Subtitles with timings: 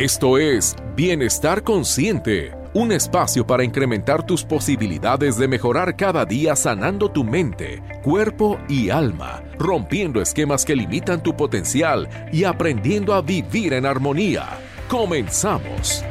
[0.00, 7.10] Esto es Bienestar Consciente, un espacio para incrementar tus posibilidades de mejorar cada día sanando
[7.10, 13.74] tu mente, cuerpo y alma, rompiendo esquemas que limitan tu potencial y aprendiendo a vivir
[13.74, 14.46] en armonía.
[14.88, 16.02] Comenzamos.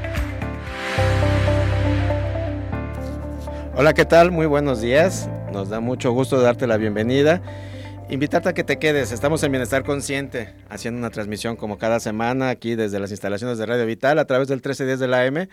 [3.76, 4.30] Hola, ¿qué tal?
[4.30, 5.28] Muy buenos días.
[5.52, 7.42] Nos da mucho gusto darte la bienvenida
[8.10, 9.12] Invitarte a que te quedes.
[9.12, 13.68] Estamos en Bienestar Consciente, haciendo una transmisión como cada semana aquí desde las instalaciones de
[13.68, 15.48] Radio Vital a través del 1310 de la AM.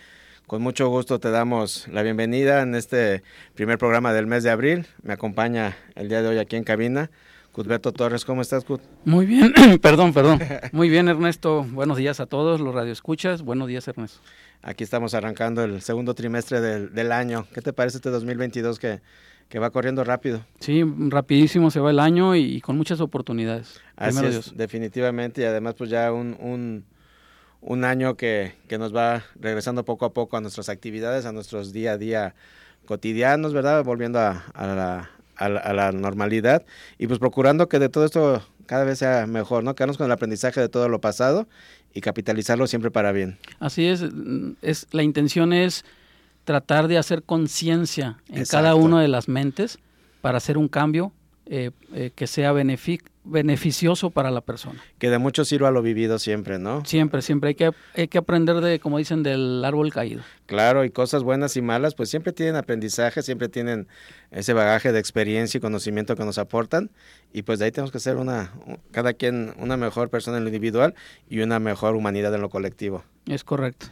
[0.46, 3.22] Con mucho gusto te damos la bienvenida en este
[3.54, 4.86] primer programa del mes de abril.
[5.02, 7.10] Me acompaña el día de hoy aquí en cabina
[7.52, 8.24] Cudberto Torres.
[8.24, 8.80] ¿Cómo estás, Cud?
[9.04, 10.40] Muy bien, perdón, perdón.
[10.72, 11.62] Muy bien, Ernesto.
[11.62, 13.42] Buenos días a todos los radioescuchas.
[13.42, 14.20] Buenos días, Ernesto.
[14.62, 17.46] Aquí estamos arrancando el segundo trimestre del, del año.
[17.52, 19.00] ¿Qué te parece este 2022 que
[19.48, 20.44] que va corriendo rápido.
[20.60, 23.80] Sí, rapidísimo se va el año y, con muchas oportunidades.
[23.96, 26.84] Así es, definitivamente, y además pues ya un,
[27.60, 31.72] un, año que, que, nos va regresando poco a poco a nuestras actividades, a nuestros
[31.72, 32.34] día a día
[32.86, 33.84] cotidianos, ¿verdad?
[33.84, 36.64] Volviendo a, a, la, a, la, normalidad
[36.98, 39.74] y pues procurando que de todo esto cada vez sea mejor, ¿no?
[39.74, 41.46] Quedarnos con el aprendizaje de todo lo pasado
[41.94, 43.38] y capitalizarlo siempre para bien.
[43.58, 44.04] Así es,
[44.62, 45.84] es la intención es
[46.46, 49.78] tratar de hacer conciencia en cada una de las mentes
[50.22, 51.12] para hacer un cambio
[51.44, 54.80] eh, eh, que sea beneficioso para la persona.
[54.98, 56.84] Que de mucho sirva lo vivido siempre, ¿no?
[56.84, 57.48] Siempre, siempre.
[57.48, 60.22] Hay que, hay que aprender de, como dicen, del árbol caído.
[60.46, 63.88] Claro, y cosas buenas y malas, pues siempre tienen aprendizaje, siempre tienen
[64.30, 66.90] ese bagaje de experiencia y conocimiento que nos aportan.
[67.32, 68.52] Y pues de ahí tenemos que ser una,
[68.92, 70.94] cada quien una mejor persona en lo individual
[71.28, 73.04] y una mejor humanidad en lo colectivo.
[73.26, 73.86] Es correcto.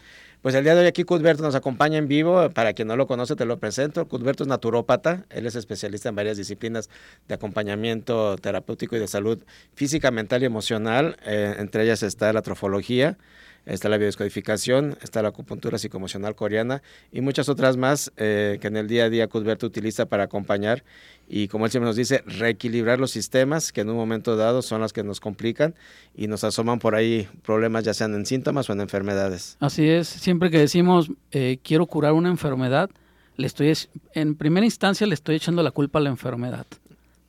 [0.45, 2.50] Pues el día de hoy aquí Cudberto nos acompaña en vivo.
[2.50, 4.06] Para quien no lo conoce, te lo presento.
[4.06, 5.25] Cudberto es naturópata.
[5.31, 6.91] Él es especialista en varias disciplinas
[7.27, 9.42] de acompañamiento terapéutico y de salud
[9.73, 11.17] física, mental y emocional.
[11.25, 13.17] Eh, entre ellas está la trofología,
[13.64, 18.77] está la biodescodificación, está la acupuntura psicoemocional coreana y muchas otras más eh, que en
[18.77, 20.85] el día a día Cudberto utiliza para acompañar
[21.29, 24.80] y como él siempre nos dice, reequilibrar los sistemas que en un momento dado son
[24.80, 25.74] las que nos complican
[26.14, 29.57] y nos asoman por ahí problemas ya sean en síntomas o en enfermedades.
[29.61, 32.90] Así es, siempre que decimos eh, quiero curar una enfermedad,
[33.36, 33.73] le estoy
[34.14, 36.67] en primera instancia le estoy echando la culpa a la enfermedad.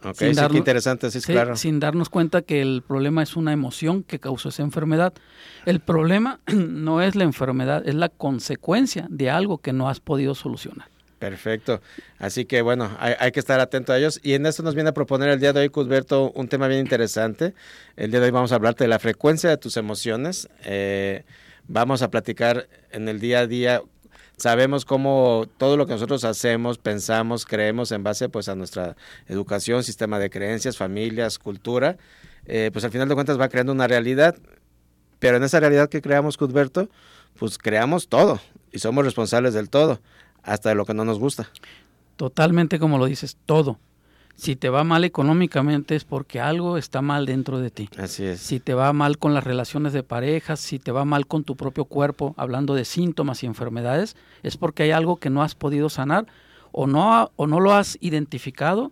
[0.04, 1.56] Ok, sí, qué interesante, sí, claro.
[1.56, 5.14] Sin darnos cuenta que el problema es una emoción que causó esa enfermedad.
[5.66, 10.36] El problema no es la enfermedad, es la consecuencia de algo que no has podido
[10.36, 10.90] solucionar.
[11.26, 11.82] Perfecto.
[12.20, 14.20] Así que bueno, hay, que estar atento a ellos.
[14.22, 16.82] Y en esto nos viene a proponer el día de hoy, Cusberto, un tema bien
[16.82, 17.56] interesante.
[17.96, 20.48] El día de hoy vamos a hablarte de la frecuencia de tus emociones.
[20.66, 21.24] Eh,
[21.68, 23.82] vamos a platicar en el día a día.
[24.38, 28.96] Sabemos cómo todo lo que nosotros hacemos, pensamos, creemos en base pues a nuestra
[29.28, 31.98] educación, sistema de creencias, familias, cultura,
[32.46, 34.36] eh, pues al final de cuentas va creando una realidad.
[35.18, 36.88] Pero en esa realidad que creamos, Cusberto,
[37.40, 38.40] pues creamos todo
[38.72, 40.00] y somos responsables del todo
[40.46, 41.50] hasta de lo que no nos gusta.
[42.16, 43.80] Totalmente como lo dices, todo.
[44.36, 47.90] Si te va mal económicamente es porque algo está mal dentro de ti.
[47.98, 48.42] Así es.
[48.42, 51.56] Si te va mal con las relaciones de parejas, si te va mal con tu
[51.56, 55.90] propio cuerpo, hablando de síntomas y enfermedades, es porque hay algo que no has podido
[55.90, 56.28] sanar
[56.74, 58.92] o no, o no lo has identificado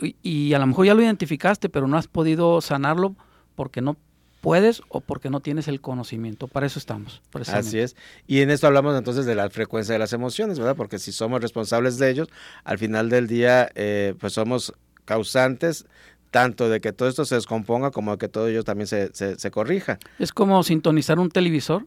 [0.00, 3.16] y, y a lo mejor ya lo identificaste, pero no has podido sanarlo
[3.56, 3.96] porque no
[4.40, 6.48] puedes o porque no tienes el conocimiento.
[6.48, 7.22] Para eso estamos.
[7.52, 7.96] Así es.
[8.26, 10.76] Y en esto hablamos entonces de la frecuencia de las emociones, ¿verdad?
[10.76, 12.28] Porque si somos responsables de ellos,
[12.64, 14.72] al final del día, eh, pues somos
[15.04, 15.86] causantes
[16.30, 19.50] tanto de que todo esto se descomponga como de que todo ello también se, se,
[19.50, 19.98] corrija.
[20.18, 21.86] Es como sintonizar un televisor.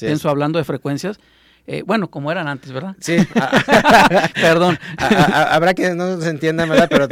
[0.00, 1.18] Pienso hablando de frecuencias
[1.70, 2.96] eh, bueno, como eran antes, ¿verdad?
[2.98, 3.18] Sí.
[4.34, 4.78] Perdón.
[4.96, 6.88] habrá que no se entienda, ¿verdad?
[6.88, 7.06] Pero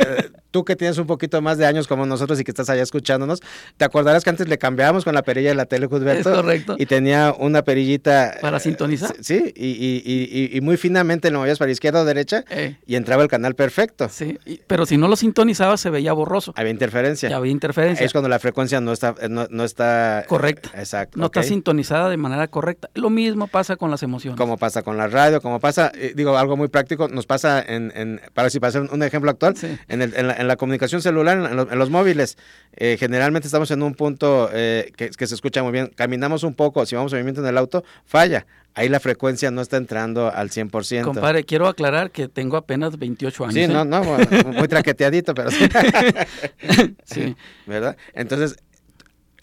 [0.57, 3.43] tú que tienes un poquito más de años como nosotros y que estás allá escuchándonos,
[3.77, 6.31] te acordarás que antes le cambiábamos con la perilla de la tele, Cusberto.
[6.31, 6.77] Es correcto.
[6.79, 8.39] Y tenía una perillita.
[8.41, 9.15] ¿Para sintonizar?
[9.21, 12.79] Sí, y, muy finamente lo movías para izquierda o derecha eh.
[12.87, 14.09] y entraba el canal perfecto.
[14.09, 16.55] Sí, pero si no lo sintonizabas se veía borroso.
[16.57, 17.37] Había interferencia.
[17.37, 18.07] había interferencia.
[18.07, 19.15] Es cuando la frecuencia no está...
[19.29, 20.71] No, está correcta.
[20.75, 21.19] Exacto.
[21.19, 22.89] No está sintonizada de manera correcta.
[22.95, 26.39] Lo mismo pasa con las emociones como pasa con la radio, como pasa, eh, digo,
[26.39, 29.55] algo muy práctico, nos pasa en, en para si pasa un ejemplo actual,
[29.89, 32.39] en, el, en, la, comunicación celular, en, los móviles,
[32.77, 36.87] eh, generalmente estamos en un punto eh, que, se escucha muy bien, caminamos un poco,
[36.87, 40.51] si vamos a movimiento en el auto, falla, ahí la frecuencia no está entrando al
[40.51, 41.03] 100%.
[41.03, 43.55] Compadre, quiero aclarar que tengo apenas 28 años.
[43.55, 44.05] Sí, no, no,
[44.53, 45.67] muy traqueteadito, pero sí.
[47.05, 47.35] sí.
[47.67, 47.97] ¿Verdad?
[48.15, 48.57] Entonces,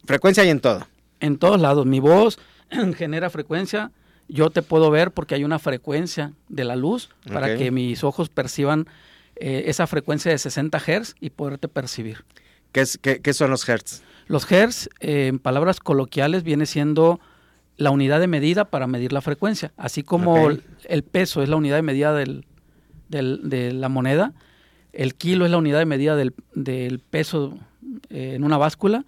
[0.05, 0.87] frecuencia hay en todo.
[1.19, 2.39] En todos lados, mi voz
[2.95, 3.91] genera frecuencia,
[4.27, 8.29] yo te puedo ver porque hay una frecuencia de la luz para que mis ojos
[8.29, 8.87] perciban
[9.35, 12.23] eh, esa frecuencia de 60 Hz y poderte percibir.
[12.71, 14.01] ¿Qué, es, qué, son los Hertz?
[14.27, 17.19] Los Hertz, eh, en palabras coloquiales, viene siendo
[17.77, 19.73] la unidad de medida para medir la frecuencia.
[19.77, 22.45] Así como el, peso es la unidad de medida del,
[23.09, 24.33] del- de la moneda,
[24.91, 27.57] el kilo es la unidad de medida del, del peso
[28.09, 29.05] eh, en una báscula,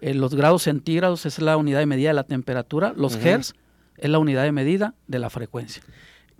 [0.00, 3.28] eh, los grados centígrados es la unidad de medida de la temperatura, los Ujú.
[3.28, 3.52] hertz
[3.96, 5.82] es la unidad de medida de la frecuencia.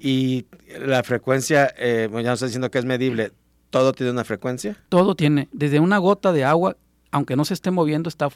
[0.02, 0.46] Y
[0.80, 3.32] la frecuencia, eh, bueno, ya no estoy diciendo que es medible,
[3.68, 4.82] ¿todo tiene una frecuencia?
[4.88, 6.78] Todo tiene, desde una gota de agua,
[7.10, 8.28] aunque no se esté moviendo, está...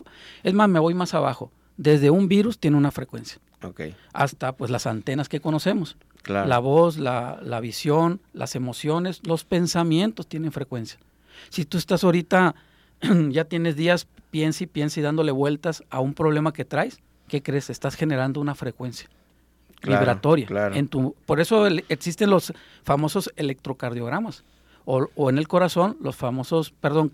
[0.43, 1.51] Es más, me voy más abajo.
[1.79, 3.81] Desde un virus tiene una frecuencia, Ok,
[4.13, 5.97] hasta pues las antenas que conocemos.
[6.23, 6.47] claro.
[6.49, 11.01] La voz, la, la visión, las emociones, los pensamientos tienen frecuencia.
[11.49, 12.55] Si tú estás ahorita,
[13.31, 17.43] ya tienes días, piensa y piensa y dándole vueltas a un problema que traes, ¿qué
[17.43, 17.71] crees?
[17.71, 19.09] Estás generando una frecuencia
[19.81, 20.47] Claro, vibratoria.
[20.47, 20.75] claro.
[20.75, 24.45] En tu, por eso el- existen los famosos electrocardiogramas.
[24.87, 27.13] O, o en el corazón, los famosos, perdón,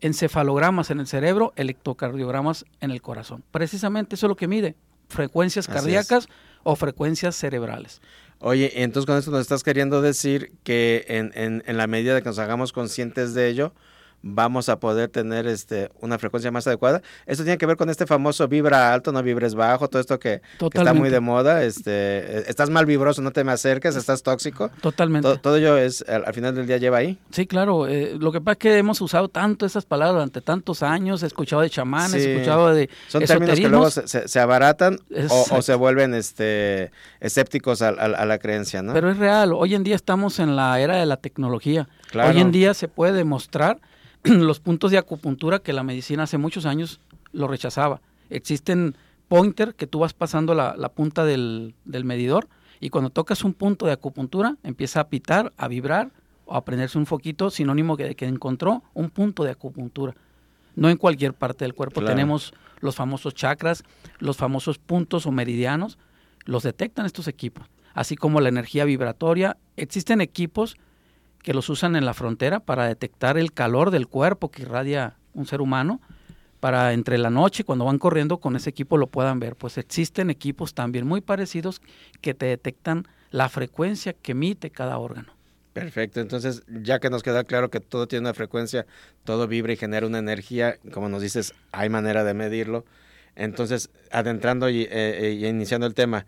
[0.00, 3.44] encefalogramas en el cerebro, electrocardiogramas en el corazón.
[3.50, 4.74] Precisamente eso es lo que mide,
[5.08, 5.82] frecuencias Así es.
[5.82, 6.28] cardíacas
[6.62, 8.00] o frecuencias cerebrales.
[8.40, 12.22] Oye, entonces con esto nos estás queriendo decir que en, en, en la medida de
[12.22, 13.72] que nos hagamos conscientes de ello,
[14.22, 17.02] vamos a poder tener este una frecuencia más adecuada.
[17.26, 20.40] Esto tiene que ver con este famoso vibra alto, no vibres bajo, todo esto que,
[20.58, 21.64] que está muy de moda.
[21.64, 24.70] Este, eh, estás mal vibroso, no te me acerques, estás tóxico.
[24.80, 25.26] Totalmente.
[25.28, 27.18] Todo, todo ello es, al, al final del día lleva ahí.
[27.30, 27.86] Sí, claro.
[27.88, 31.26] eh, lo que pasa es que hemos usado tanto esas palabras durante tantos años, he
[31.26, 32.28] escuchado de chamanes, Sí.
[32.28, 34.98] he escuchado de Son términos que luego se, se- se abaratan
[35.30, 36.90] o, o se vuelven este
[37.20, 38.92] escépticos a, a- a la creencia, ¿no?
[38.92, 39.52] pero es real.
[39.52, 41.88] Hoy en día estamos en la era de la tecnología.
[42.10, 42.30] Claro.
[42.30, 43.78] Hoy en día se puede demostrar
[44.24, 47.00] los puntos de acupuntura que la medicina hace muchos años
[47.32, 48.00] lo rechazaba.
[48.30, 48.96] Existen
[49.28, 52.48] pointer que tú vas pasando la, la punta del, del medidor
[52.80, 56.10] y cuando tocas un punto de acupuntura empieza a pitar, a vibrar
[56.46, 60.14] o a prenderse un foquito sinónimo de que encontró un punto de acupuntura.
[60.74, 62.14] No en cualquier parte del cuerpo Claro.
[62.14, 63.84] tenemos los famosos chakras,
[64.18, 65.98] los famosos puntos o meridianos,
[66.44, 69.56] los detectan estos equipos, así como la energía vibratoria.
[69.76, 70.76] Existen equipos
[71.42, 75.46] que los usan en la frontera para detectar el calor del cuerpo que irradia un
[75.46, 76.00] ser humano,
[76.60, 79.56] para entre la noche cuando van corriendo con ese equipo lo puedan ver.
[79.56, 81.82] Pues existen equipos también muy parecidos
[82.20, 85.32] que te detectan la frecuencia que emite cada órgano.
[85.72, 88.86] Perfecto, entonces ya que nos queda claro que todo tiene una frecuencia,
[89.24, 92.84] todo vibra y genera una energía, como nos dices, hay manera de medirlo.
[93.34, 96.26] Entonces, adentrando y, eh, eh, y iniciando el tema,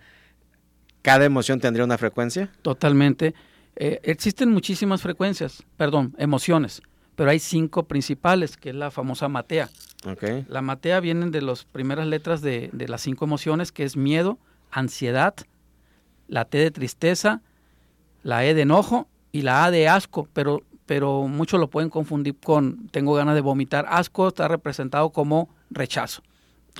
[1.02, 2.50] ¿cada emoción tendría una frecuencia?
[2.62, 3.34] Totalmente.
[3.76, 6.82] Eh, existen muchísimas frecuencias, perdón, emociones,
[7.16, 9.68] pero hay cinco principales, que es la famosa matea.
[10.06, 13.96] Ok, La matea vienen de las primeras letras de, de las cinco emociones, que es
[13.96, 14.38] miedo,
[14.70, 15.34] ansiedad,
[16.28, 17.40] la T de tristeza,
[18.22, 22.36] la E de enojo y la A de asco, pero, pero muchos lo pueden confundir
[22.36, 23.86] con tengo ganas de vomitar.
[23.88, 26.22] Asco está representado como rechazo,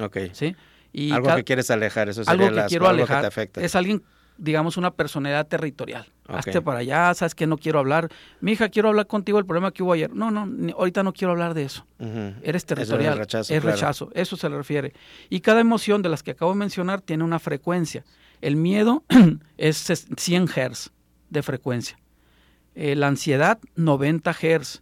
[0.01, 0.19] ok.
[0.33, 0.55] ¿sí?
[0.93, 3.61] Y algo que quieres alejar, eso sería algo que quiero algo alejar que te afecta.
[3.63, 4.03] es alguien
[4.37, 8.09] digamos una personalidad territorial Hazte para allá sabes que no quiero hablar.
[8.41, 10.13] Mi hija quiero hablar contigo del problema que hubo ayer.
[10.15, 11.87] No no ni- ahorita no quiero hablar de eso.
[12.43, 13.77] Eres Eso territorial es rechazo, es claro.
[13.77, 14.95] rechazo eso se le refiere.
[15.29, 18.05] Y cada emoción de las que acabo de mencionar tiene una frecuencia.
[18.41, 19.05] El miedo
[19.59, 20.91] es ses- 100 hertz
[21.31, 21.99] de frecuencia.
[22.75, 24.81] Eh, la ansiedad 90 hertz.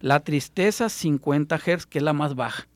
[0.00, 2.66] La tristeza 50 hertz que es la más baja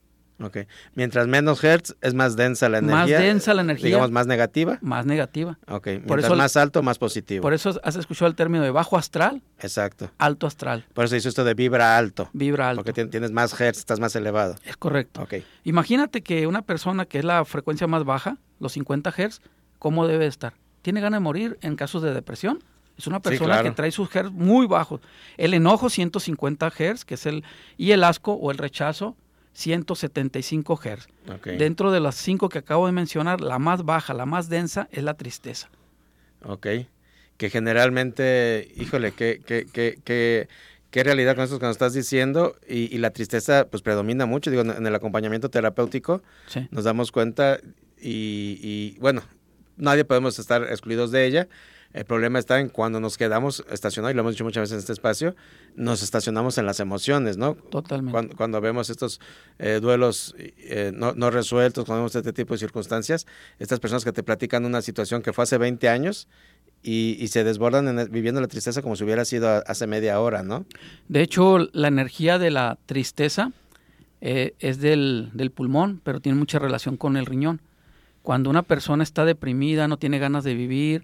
[0.41, 0.57] Ok.
[0.95, 3.19] Mientras menos hertz, es más densa la Más energía.
[3.19, 3.85] densa la energía.
[3.85, 4.77] Digamos, más negativa.
[4.81, 5.85] más negativa Ok.
[5.87, 7.41] Mientras Por eso- más alto, más positivo.
[7.41, 10.11] por eso has escuchado el término de bajo astral Exacto.
[10.17, 12.29] alto astral Por eso hizo esto de vibra alto.
[12.33, 12.83] vibra alto.
[12.83, 14.55] Porque tien- tienes más hertz, estás más elevado.
[14.65, 15.21] Es correcto.
[15.21, 15.35] Ok.
[15.63, 19.41] Imagínate que una persona que es la frecuencia más baja, los 50 Hz,
[19.79, 20.53] ¿cómo debe estar?
[20.81, 22.61] ¿Tiene ganas de morir en casos de depresión?
[22.97, 23.63] Es una persona claro.
[23.69, 25.01] que trae sus Hz muy bajos.
[25.37, 27.43] El enojo, 150 Hz, que es el.
[27.77, 29.15] Y el asco o el rechazo,
[29.55, 31.07] 175 Hz.
[31.33, 31.47] Ok.
[31.57, 35.03] Dentro de las cinco que acabo de mencionar, la más baja, la más densa, es
[35.03, 35.69] la tristeza.
[36.43, 36.67] Ok.
[37.37, 40.47] Que generalmente, híjole, qué, qué, qué, qué,
[40.91, 42.55] qué realidad con esto que nos estás diciendo.
[42.67, 44.51] Y, y la tristeza, pues predomina mucho.
[44.51, 46.67] Digo, en el acompañamiento terapéutico Sí.
[46.71, 47.59] nos damos cuenta
[47.99, 49.23] y, y, bueno,
[49.77, 51.47] nadie podemos estar excluidos de ella.
[51.93, 54.79] El problema está en cuando nos quedamos estacionados, y lo hemos dicho muchas veces en
[54.79, 55.35] este espacio,
[55.75, 57.55] nos estacionamos en las emociones, ¿no?
[57.55, 58.11] Totalmente.
[58.11, 59.21] Cuando, cuando vemos estos
[59.59, 63.25] eh, duelos eh, no, no resueltos, cuando vemos este tipo de circunstancias,
[63.59, 66.27] estas personas que te platican una situación que fue hace 20 años
[66.83, 70.43] y, y se desbordan en viviendo la tristeza como si hubiera sido hace media hora,
[70.43, 70.65] ¿no?
[71.07, 73.51] De hecho, la energía de la tristeza
[74.21, 77.61] eh, es del, del pulmón, pero tiene mucha relación con el riñón.
[78.21, 81.03] Cuando una persona está deprimida, no tiene ganas de vivir,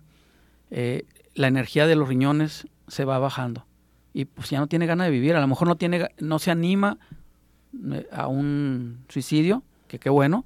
[0.71, 1.03] eh,
[1.35, 3.65] la energía de los riñones se va bajando
[4.13, 5.35] y pues ya no tiene ganas de vivir.
[5.35, 6.97] A lo mejor no tiene, no se anima
[7.91, 10.45] eh, a un suicidio, que qué bueno,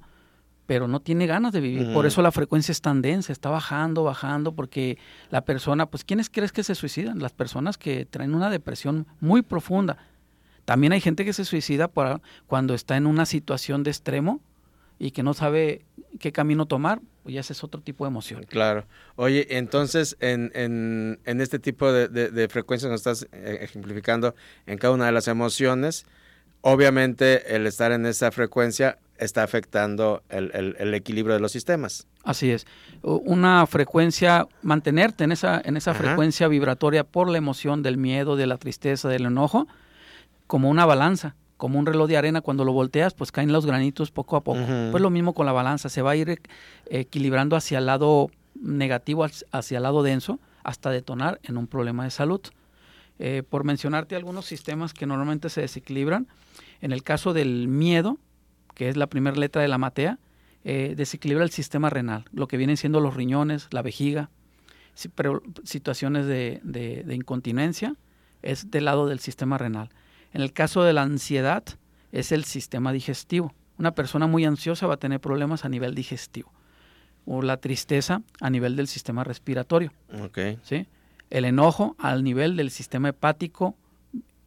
[0.66, 1.92] pero no tiene ganas de vivir.
[1.92, 4.98] Por eso la frecuencia es tan densa, está bajando, bajando, porque
[5.30, 7.20] la persona, pues, ¿quiénes crees que se suicidan?
[7.20, 9.96] Las personas que traen una depresión muy profunda.
[10.64, 14.40] También hay gente que se suicida para cuando está en una situación de extremo
[14.98, 15.84] y que no sabe
[16.18, 18.44] qué camino tomar, pues ya ese es otro tipo de emoción.
[18.44, 18.86] Claro.
[19.16, 24.34] Oye, entonces, en, en, en este tipo de, de, frecuencias nos estás eh, ejemplificando
[24.66, 26.06] en cada una de las emociones,
[26.62, 32.06] obviamente el estar en esa frecuencia está afectando el, equilibrio de los sistemas.
[32.22, 32.66] Así es.
[33.02, 38.46] Una frecuencia, mantenerte en esa, en esa frecuencia vibratoria por la emoción del miedo, de
[38.46, 39.66] la tristeza, del enojo,
[40.46, 44.10] como una balanza, como un reloj de arena, cuando lo volteas, pues caen los granitos
[44.10, 44.60] poco a poco.
[44.90, 46.40] Pues lo mismo con la balanza, se va a ir
[46.90, 52.10] equilibrando hacia el lado negativo, hacia el lado denso, hasta detonar en un problema de
[52.10, 52.40] salud.
[53.18, 56.26] Eh, por mencionarte algunos sistemas que normalmente se desequilibran,
[56.82, 58.18] en el caso del miedo,
[58.74, 60.18] que es la primera letra de la matea,
[60.64, 64.30] eh, desequilibra el sistema renal, lo que vienen siendo los riñones, la vejiga,
[65.14, 67.94] pero situaciones de, de, incontinencia
[68.42, 69.90] es del lado del sistema renal.
[70.36, 71.64] En el caso de la ansiedad
[72.12, 73.54] es el sistema digestivo.
[73.78, 76.52] Una persona muy ansiosa va a tener problemas a nivel digestivo.
[77.24, 79.94] O la tristeza a nivel del sistema respiratorio.
[80.24, 80.58] Okay.
[80.62, 80.88] ¿sí?
[81.30, 83.76] El enojo al nivel del sistema hepático,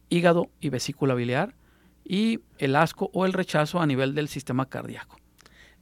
[0.08, 1.56] hígado y vesícula biliar
[2.04, 5.16] y el asco o el rechazo a nivel del sistema cardíaco.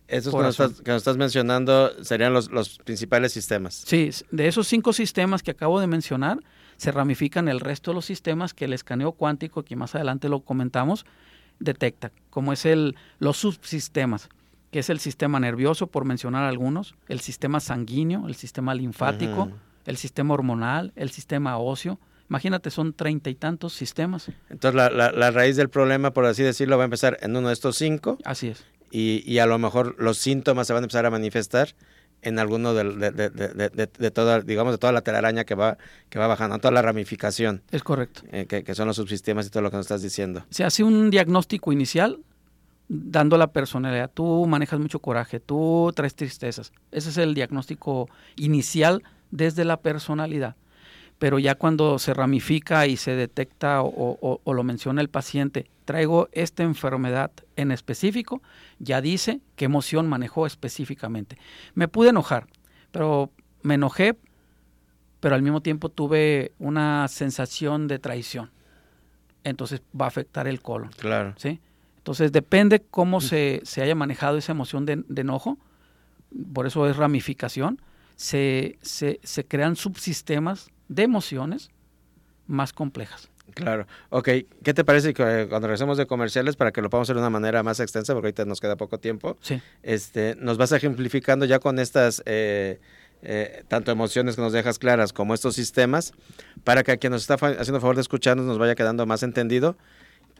[0.06, 3.74] Esos que nos, estás, que estás, mencionando serían los, los, principales sistemas.
[3.86, 6.38] Sí, de esos cinco sistemas que acabo de mencionar,
[6.78, 10.40] se ramifican el resto de los sistemas que el escaneo cuántico, que más adelante lo
[10.40, 11.04] comentamos,
[11.58, 14.30] detecta, como es el, los subsistemas,
[14.70, 19.50] que es el sistema nervioso, por mencionar algunos, el sistema sanguíneo, el sistema linfático,
[19.84, 21.98] el sistema hormonal, el sistema óseo,
[22.30, 24.30] Imagínate, son treinta y tantos sistemas.
[24.50, 27.54] Entonces, la, la, raíz del problema, por así decirlo, va a empezar en uno de
[27.54, 28.18] estos cinco.
[28.22, 28.66] Así es.
[28.90, 31.74] Y, y a lo mejor los síntomas se van a empezar a manifestar
[32.22, 36.18] en alguno de, de, de, de, toda, digamos, de toda la telaraña que va, que
[36.18, 37.62] va bajando, toda la ramificación.
[37.70, 38.22] Es correcto.
[38.32, 40.44] Eh, que, que, son los subsistemas y todo lo que nos estás diciendo.
[40.50, 42.20] Se hace un diagnóstico inicial
[42.88, 44.10] dando la personalidad.
[44.12, 46.72] Tú manejas mucho coraje, tú traes tristezas.
[46.90, 50.56] Ese es el diagnóstico inicial desde la personalidad
[51.18, 56.62] pero ya cuando se ramifica y se detecta o, lo menciona el paciente, traigo esta
[56.62, 58.40] enfermedad en específico,
[58.78, 61.36] ya dice qué emoción manejó específicamente.
[61.74, 62.46] Me pude enojar,
[62.92, 63.32] pero
[63.62, 64.16] me enojé,
[65.20, 68.50] pero al mismo tiempo tuve una sensación de traición.
[69.42, 70.90] Entonces va a afectar el colon.
[70.98, 71.34] Claro.
[71.36, 71.60] ¿sí?
[71.96, 75.58] Entonces depende cómo se, haya manejado esa emoción de, enojo,
[76.52, 77.80] por eso es ramificación,
[78.14, 81.70] se, se, se crean subsistemas de emociones
[82.46, 83.28] más complejas.
[83.54, 83.86] Claro.
[84.10, 84.28] Ok,
[84.62, 87.22] ¿qué te parece que eh, cuando regresemos de comerciales, para que lo podamos hacer de
[87.22, 89.60] una manera más extensa, porque ahorita nos queda poco tiempo, sí.
[89.82, 92.78] este, nos vas ejemplificando ya con estas, eh,
[93.22, 96.12] eh, tanto emociones que nos dejas claras como estos sistemas,
[96.62, 99.76] para que a quien nos está haciendo favor de escucharnos nos vaya quedando más entendido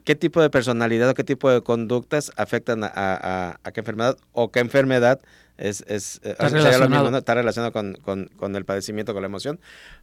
[0.05, 4.61] qué tipo de personalidad o qué tipo de conductas afectan a, qué enfermedad o qué
[4.61, 5.21] enfermedad
[5.59, 7.19] es, es eh, está, relacionado.
[7.19, 9.61] está relacionado con, el padecimiento, con la emoción.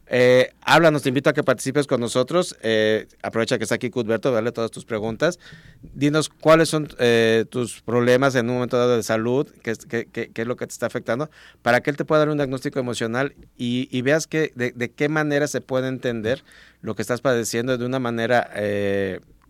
[0.07, 2.57] Eh, háblanos, te invito a que participes con nosotros.
[2.61, 5.39] Eh, aprovecha que está aquí Cudberto, dale todas tus preguntas.
[5.81, 10.41] Dinos cuáles son eh, tus problemas en un momento dado de salud, qué, qué, qué,
[10.41, 11.29] es lo que te está afectando,
[11.61, 14.91] para que él te pueda dar un diagnóstico emocional y, y veas que, de, de,
[14.91, 16.43] qué manera se puede entender
[16.81, 18.51] lo que estás padeciendo de una manera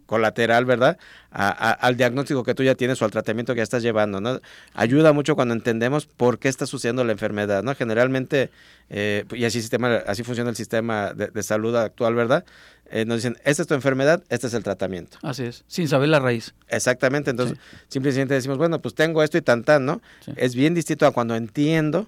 [0.05, 0.97] colateral, ¿verdad?
[1.31, 4.39] al diagnóstico que tú ya tienes o al tratamiento que ya estás llevando, ¿no?
[4.73, 7.75] Ayuda mucho cuando entendemos por qué está sucediendo la enfermedad, ¿no?
[7.75, 8.51] Generalmente,
[8.89, 12.45] eh, y así, sistema, así funciona el sistema de, salud actual, ¿verdad?
[12.89, 15.17] Eh, nos dicen, esta es tu enfermedad, este es el tratamiento.
[15.23, 16.53] Así es, sin saber la raíz.
[16.69, 17.57] Exactamente, entonces
[17.89, 20.01] simplemente decimos, bueno, pues tengo esto y tan tan, ¿no?
[20.37, 22.07] Es bien distinto a cuando entiendo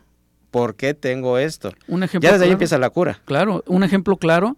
[0.51, 1.74] por qué tengo esto.
[1.89, 3.20] Un ejemplo ya desde ahí empieza la cura.
[3.25, 4.56] Claro, un ejemplo claro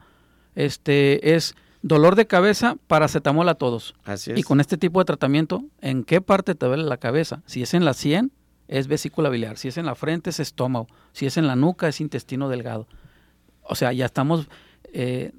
[0.55, 3.95] este, es Dolor de cabeza, paracetamol a todos.
[4.03, 4.39] Así es.
[4.39, 7.41] Y con este tipo de tratamiento, ¿en qué parte te duele la cabeza?
[7.45, 8.31] Si es en la sien,
[8.67, 9.57] es vesícula biliar.
[9.57, 10.87] Si es en la frente, es estómago.
[11.13, 12.87] Si es en la nuca, es intestino delgado.
[13.63, 14.47] O sea, ya estamos
[14.93, 15.31] eh,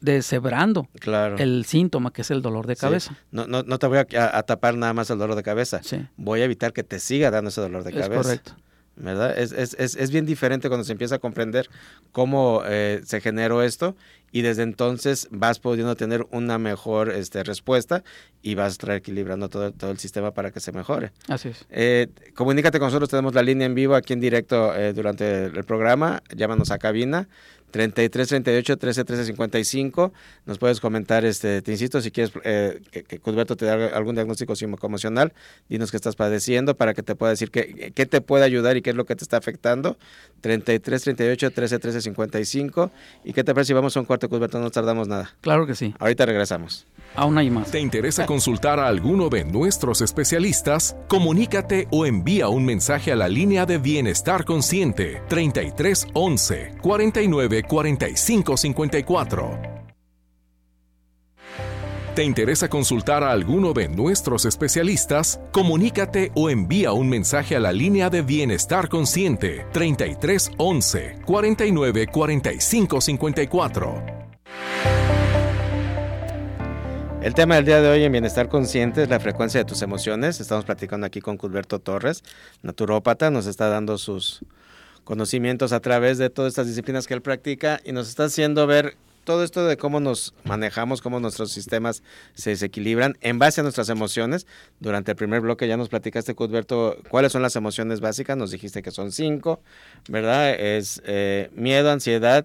[0.00, 1.36] deshebrando claro.
[1.38, 3.16] el síntoma que es el dolor de cabeza.
[3.30, 5.82] No, no, no te voy a, tapar nada más el dolor de cabeza.
[5.82, 6.06] Sí.
[6.16, 8.20] Voy a evitar que te siga dando ese dolor de cabeza.
[8.20, 8.52] Es correcto.
[8.96, 9.38] ¿verdad?
[9.38, 11.68] Es, es, es, es, bien diferente cuando se empieza a comprender
[12.12, 13.96] cómo eh, se generó esto
[14.32, 18.04] y desde entonces vas pudiendo tener una mejor este, respuesta
[18.42, 21.12] y vas a estar equilibrando todo, todo el sistema para que se mejore.
[21.28, 21.66] Así es.
[21.70, 25.64] Eh, comunícate con nosotros, tenemos la línea en vivo aquí en directo eh, durante el
[25.64, 27.28] programa, llámanos a cabina
[27.70, 30.12] 33 38 13 13 55.
[30.46, 34.14] Nos puedes comentar, este, te insisto, si quieres eh, que, que Cusberto te dé algún
[34.14, 35.32] diagnóstico psicoemocional,
[35.68, 38.82] dinos qué estás padeciendo para que te pueda decir qué, qué te puede ayudar y
[38.82, 39.96] qué es lo que te está afectando.
[40.40, 42.90] 33 38 13 13 55.
[43.24, 44.58] ¿Y qué te parece si vamos a un Cusberto?
[44.58, 45.30] No tardamos nada.
[45.40, 45.94] Claro que sí.
[45.98, 46.86] Ahorita regresamos.
[47.16, 47.70] Aún hay más.
[47.70, 50.96] ¿Te interesa consultar a alguno de nuestros especialistas?
[51.08, 58.56] Comunícate o envía un mensaje a la línea de Bienestar Consciente 33 11 49 45
[58.56, 59.79] 54.
[62.20, 65.40] ¿Te interesa consultar a alguno de nuestros especialistas?
[65.52, 73.00] Comunícate o envía un mensaje a la línea de Bienestar Consciente 33 11 49 45
[73.00, 74.02] 54.
[77.22, 80.42] El tema del día de hoy en Bienestar Consciente es la frecuencia de tus emociones.
[80.42, 82.22] Estamos platicando aquí con Culberto Torres,
[82.60, 84.44] naturópata, nos está dando sus
[85.04, 88.98] conocimientos a través de todas estas disciplinas que él practica y nos está haciendo ver
[89.30, 92.02] todo esto de cómo nos manejamos, cómo nuestros sistemas
[92.34, 94.44] se desequilibran en base a nuestras emociones.
[94.80, 98.36] Durante el primer bloque ya nos platicaste, Cudberto, cuáles son las emociones básicas.
[98.36, 99.62] Nos dijiste que son cinco,
[100.08, 100.50] ¿verdad?
[100.50, 102.44] Es eh, miedo, ansiedad,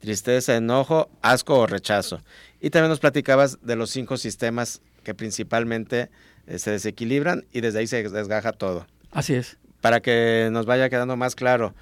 [0.00, 2.20] tristeza, enojo, asco o rechazo.
[2.60, 6.10] Y también nos platicabas de los cinco sistemas que principalmente
[6.48, 8.88] eh, se desequilibran y desde ahí se desgaja todo.
[9.12, 9.56] Así es.
[9.80, 11.76] Para que nos vaya quedando más claro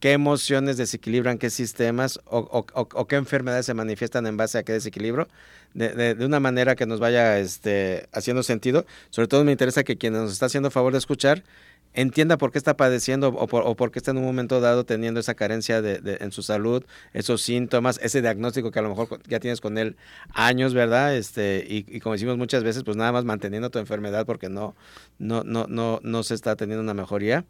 [0.00, 4.58] qué emociones desequilibran qué sistemas o, o, o, o qué enfermedades se manifiestan en base
[4.58, 5.28] a qué desequilibrio,
[5.74, 8.86] de, de, de, una manera que nos vaya este, haciendo sentido.
[9.10, 11.44] Sobre todo me interesa que quien nos está haciendo favor de escuchar
[11.92, 14.84] entienda por qué está padeciendo o por, o por qué está en un momento dado
[14.84, 18.90] teniendo esa carencia de, de, en su salud, esos síntomas, ese diagnóstico que a lo
[18.90, 19.96] mejor ya tienes con él
[20.32, 21.16] años, ¿verdad?
[21.16, 24.74] Este, y, y, como decimos muchas veces, pues nada más manteniendo tu enfermedad porque no,
[25.18, 27.44] no, no, no, no se está teniendo una mejoría.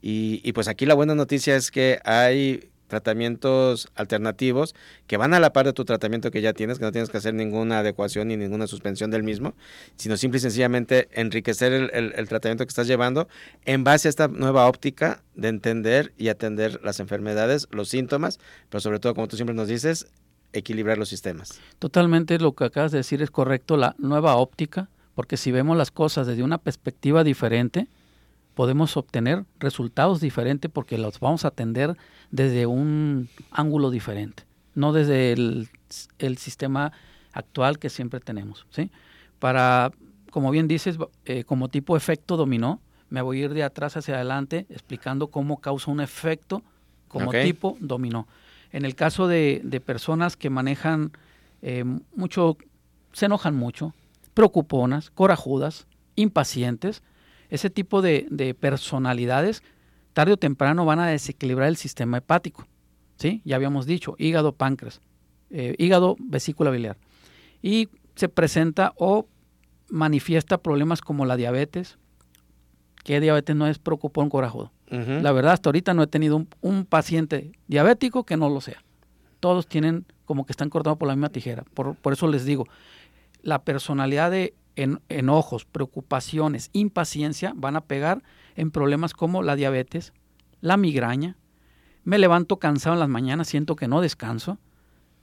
[0.00, 4.74] Y, y, pues aquí la buena noticia es que hay tratamientos alternativos
[5.06, 7.18] que van a la par de tu tratamiento que ya tienes, que no tienes que
[7.18, 9.54] hacer ninguna adecuación ni ninguna suspensión del mismo,
[9.96, 13.28] sino simple y sencillamente enriquecer el, el, el tratamiento que estás llevando
[13.64, 18.80] en base a esta nueva óptica de entender y atender las enfermedades, los síntomas, pero
[18.80, 20.06] sobre todo, como tú siempre nos dices,
[20.52, 21.60] equilibrar los sistemas.
[21.78, 25.90] Totalmente lo que acabas de decir es correcto, la nueva óptica, porque si vemos las
[25.90, 27.88] cosas desde una perspectiva diferente,
[28.58, 31.96] podemos obtener resultados diferentes porque los vamos a atender
[32.32, 34.42] desde un ángulo diferente,
[34.74, 35.68] no desde el,
[36.18, 36.90] el sistema
[37.32, 38.66] actual que siempre tenemos.
[38.70, 38.90] ¿sí?
[39.38, 39.92] Para,
[40.32, 44.16] como bien dices, eh, como tipo efecto dominó, me voy a ir de atrás hacia
[44.16, 46.64] adelante explicando cómo causa un efecto
[47.06, 47.44] como okay.
[47.44, 48.26] tipo dominó.
[48.72, 51.12] En el caso de, de personas que manejan
[51.62, 51.84] eh,
[52.16, 52.56] mucho,
[53.12, 53.94] se enojan mucho,
[54.34, 57.04] preocuponas, corajudas, impacientes,
[57.48, 59.62] ese tipo de, de, personalidades
[60.12, 62.66] tarde o temprano van a desequilibrar el sistema hepático.
[63.18, 63.42] ¿sí?
[63.44, 65.00] Ya habíamos dicho, hígado, páncreas,
[65.50, 66.96] eh, hígado, vesícula biliar.
[67.62, 69.26] Y se presenta o
[69.88, 71.98] manifiesta problemas como la diabetes.
[73.04, 74.72] ¿Qué diabetes no es preocupón corajudo?
[74.90, 75.20] Uh -huh.
[75.20, 78.82] La verdad, hasta ahorita no he tenido un, un, paciente diabético que no lo sea.
[79.40, 81.64] Todos tienen como que están cortados por la misma tijera.
[81.74, 82.66] Por, por eso les digo,
[83.42, 88.22] la personalidad de en, enojos, preocupaciones, impaciencia van a pegar
[88.54, 90.12] en problemas como la diabetes,
[90.60, 91.36] la migraña.
[92.04, 94.58] Me levanto cansado en las mañanas, siento que no descanso.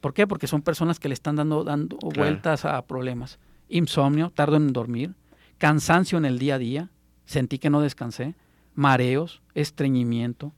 [0.02, 0.28] ¿Por qué?
[0.28, 2.16] Porque son personas que le están dando, dando claro.
[2.18, 3.40] vueltas a problemas.
[3.70, 5.16] Insomnio, tardo en dormir,
[5.58, 6.90] cansancio en el día a día,
[7.26, 8.36] sentí que no descansé,
[8.76, 10.52] mareos, estreñimiento,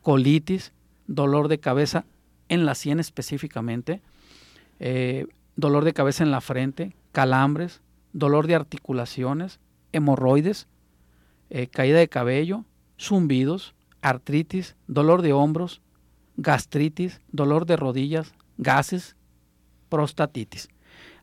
[0.00, 0.72] colitis,
[1.08, 2.04] dolor de cabeza
[2.48, 4.00] en la sien específicamente,
[4.78, 7.82] eh, dolor de cabeza en la frente, calambres,
[8.14, 9.60] dolor de articulaciones,
[9.92, 10.68] hemorroides,
[11.50, 12.64] eh, caída de cabello,
[12.98, 15.82] zumbidos, artritis, dolor de hombros,
[16.36, 19.16] gastritis, dolor de rodillas, gases,
[19.88, 20.68] prostatitis.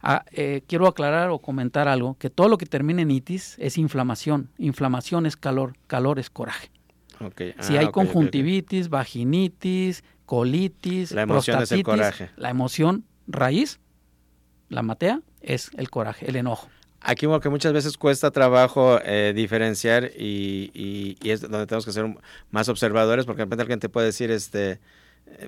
[0.03, 3.77] Ah, eh, quiero aclarar o comentar algo, que todo lo que termina en itis es
[3.77, 6.71] inflamación, inflamación es calor, calor es coraje.
[7.19, 7.53] Okay.
[7.57, 12.29] Ah, si hay okay, conjuntivitis, okay, vaginitis, colitis, la emoción prostatitis, es el coraje.
[12.35, 13.79] La emoción raíz,
[14.69, 16.67] la matea, es el coraje, el enojo.
[17.01, 21.91] Aquí que muchas veces cuesta trabajo eh, diferenciar y, y, y, es donde tenemos que
[21.91, 22.05] ser
[22.51, 24.79] más observadores porque de repente alguien te puede decir, este,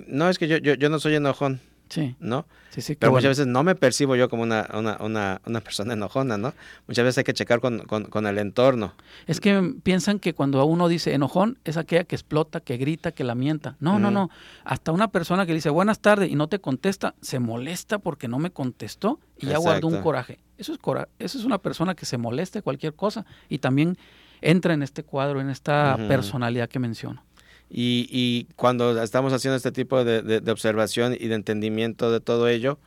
[0.08, 1.62] no, es que yo, yo, yo no soy enojón.
[1.90, 2.16] Sí.
[2.20, 2.48] ¿no?
[2.72, 3.22] Sí, sí, Pero bueno.
[3.22, 6.54] muchas veces no me percibo yo como una, una, una, una persona enojona, ¿no?
[6.88, 8.96] Muchas veces hay que checar con, con, con el entorno.
[9.28, 13.24] Es que piensan que cuando uno dice enojón es aquella que explota, que grita, que
[13.24, 13.76] lamenta.
[13.80, 14.32] No, no, no.
[14.64, 18.40] Hasta una persona que dice buenas tardes y no te contesta, se molesta porque no
[18.40, 20.40] me contestó y ya guardó un coraje.
[20.64, 23.98] Eso es cora eso es una persona que se molesta de cualquier cosa y también
[24.40, 27.22] entra en este cuadro, en esta personalidad que menciono.
[27.70, 32.22] Y, y cuando estamos haciendo este tipo de, de- de observación y de entendimiento de
[32.22, 32.80] todo ello,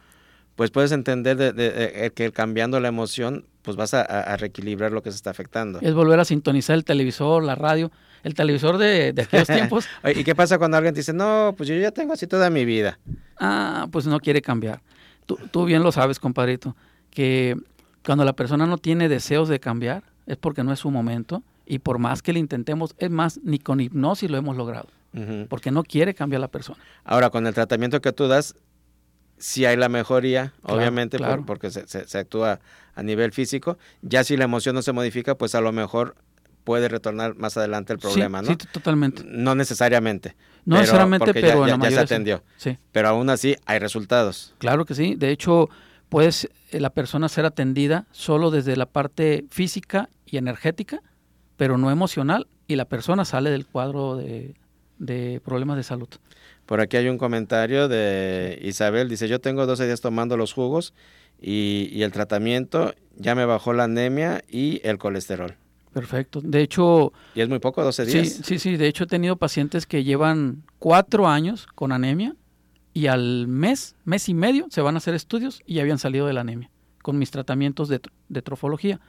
[0.55, 5.11] pues puedes entender de- de- que cambiando la emoción, pues vas a, reequilibrar lo que
[5.11, 5.81] se está afectando.
[5.83, 7.91] Es volver a sintonizar el televisor, la radio,
[8.23, 9.87] el televisor de, aquellos tiempos.
[10.15, 12.65] ¿Y qué pasa cuando alguien te dice, no, pues yo ya tengo así toda mi
[12.65, 12.99] vida?
[13.39, 14.81] Ah, pues no quiere cambiar.
[15.27, 16.77] Tú, tú bien lo sabes, compadrito,
[17.17, 17.57] que
[18.05, 21.79] cuando la persona no tiene deseos de cambiar es porque no es su momento y
[21.79, 24.89] por más que le intentemos, es más, ni con hipnosis lo hemos logrado,
[25.49, 26.79] porque no quiere cambiar la persona.
[27.05, 28.55] Ahora, con el tratamiento que tú das,
[29.39, 31.47] sí hay la mejoría, Claro, obviamente, por- claro.
[31.47, 32.61] porque se, se- se actúa
[32.95, 33.79] a nivel físico.
[34.03, 36.17] Ya si la emoción no se modifica, pues a lo mejor
[36.65, 38.49] puede retornar más adelante el Sí, problema, ¿no?
[38.49, 39.23] Sí, totalmente.
[39.25, 40.37] No necesariamente.
[40.67, 42.43] No pero- necesariamente, porque ya- pero en ya, la ya se atendió.
[42.59, 44.55] Sí, Pero aún así hay resultados.
[44.59, 45.15] claro que sí.
[45.15, 45.71] De hecho,
[46.09, 51.03] puedes eh, la persona ser atendida solo desde la parte física y energética,
[51.57, 54.55] pero no emocional, y la persona sale del cuadro de,
[54.99, 56.09] de problemas de salud.
[56.67, 60.95] Por aquí hay un comentario de Isabel, dice, yo tengo 12 días tomando los jugos
[61.41, 65.55] y, y el tratamiento ya me bajó la anemia y el colesterol.
[65.93, 66.41] Perfecto.
[66.43, 68.41] De hecho, Y es muy poco, 12 Sí, días.
[68.45, 68.77] sí, sí.
[68.77, 72.35] De hecho, he tenido pacientes que llevan cuatro años con anemia
[72.97, 76.27] y al mes, mes y medio, se van a hacer estudios y ya habían salido
[76.27, 76.71] de la anemia
[77.03, 79.01] con mis tratamientos de, de trofología.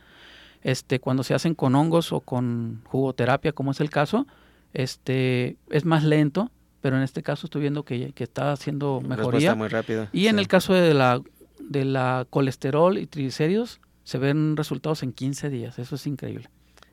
[0.62, 4.28] Este, cuando se hacen con hongos o con jugoterapia, como es el caso,
[4.73, 9.23] este, es más lento, pero en este caso estoy viendo que, que está haciendo Respuesta
[9.26, 9.56] mejoría.
[9.56, 10.10] muy rápida.
[10.12, 11.21] Y en el caso de la,
[11.62, 15.80] de la colesterol y triglicéridos, se ven resultados en 15 días.
[15.80, 16.50] Eso es increíble.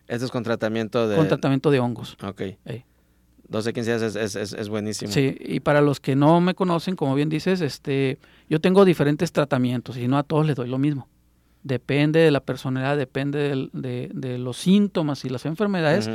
[0.07, 1.17] Este es con tratamiento de...
[1.17, 2.17] Con tratamiento de hongos.
[2.23, 2.41] Ok.
[2.65, 2.85] Ey.
[3.49, 5.13] 12, 15 días es, es, es, es buenísimo.
[5.13, 9.33] Sí, y para los que no me conocen, como bien dices, este, yo tengo diferentes
[9.33, 11.09] tratamientos y no a todos les doy lo mismo.
[11.63, 16.07] Depende de la personalidad, depende del- de, de los síntomas y las enfermedades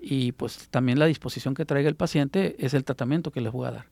[0.00, 3.66] y pues también la disposición que traiga el paciente es el tratamiento que les voy
[3.66, 3.86] a dar.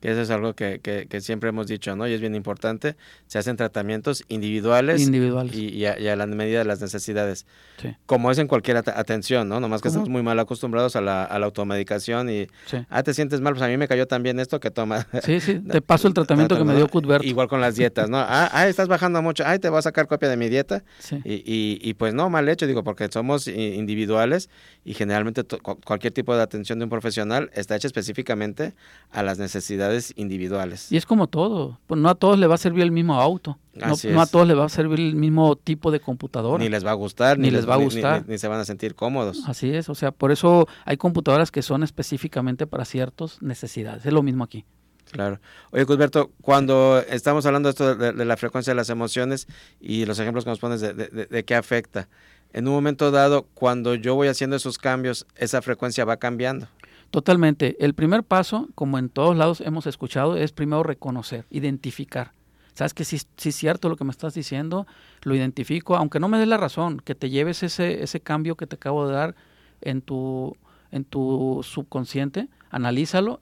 [0.00, 2.08] Que eso es algo que, que, que siempre hemos dicho, ¿no?
[2.08, 2.96] Y es bien importante.
[3.26, 5.54] Se hacen tratamientos individuales Individuales.
[5.54, 7.44] y, y a, y a la medida de las necesidades.
[7.80, 9.60] Sí, Como es en cualquier at- atención, ¿no?
[9.60, 12.78] Nomás que Como- estamos muy mal acostumbrados a la, a la automedicación y, sí.
[12.88, 15.06] ah, te sientes mal, pues a mí me cayó también esto que toma.
[15.22, 17.22] Sí, sí, te paso el tratamiento que me dio Cuthbert.
[17.24, 18.16] Igual con las dietas, ¿no?
[18.18, 20.82] Ah, ah, estás bajando mucho, ay, te voy a sacar copia de mi dieta.
[20.98, 21.20] Sí.
[21.24, 24.48] Y, y, y pues no, mal hecho, digo, porque somos individuales
[24.84, 25.42] y generalmente
[25.84, 28.72] cualquier tipo de atención de un profesional está hecha específicamente
[29.10, 30.90] a las necesidades individuales.
[30.92, 33.58] Y es como todo, pues no a todos les va a servir el mismo auto,
[33.74, 36.62] no, a todos les va a servir el mismo tipo de computadora.
[36.62, 38.24] Ni les va a gustar, Ni les va a gustar.
[38.26, 39.42] Ni, ni se van a sentir cómodos.
[39.46, 44.04] Así es, o sea, por eso hay computadoras que son específicamente para ciertas necesidades.
[44.06, 44.64] Es lo mismo aquí.
[45.12, 45.40] Claro.
[45.72, 49.48] Oye, Cusberto, cuando estamos hablando de esto de, de la frecuencia de las emociones
[49.80, 52.08] y los ejemplos que nos pones de, de- de- de qué afecta,
[52.52, 56.68] en un momento dado, cuando yo voy haciendo esos cambios, esa frecuencia va cambiando.
[57.10, 57.76] Totalmente.
[57.84, 62.32] El primer paso, como en todos lados hemos escuchado, es primero reconocer, identificar.
[62.74, 64.86] Sabes que si sí es cierto lo que me estás diciendo,
[65.22, 68.66] lo identifico, aunque no me des la razón, que te lleves ese, ese cambio que
[68.66, 69.34] te acabo de dar
[69.80, 70.56] en tu,
[70.92, 73.40] en tu subconsciente, analízalo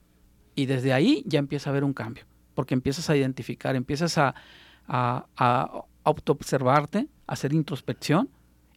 [0.55, 4.33] y desde ahí ya empieza a haber un cambio, porque empiezas a identificar, empiezas a,
[4.87, 8.29] a, a a hacer introspección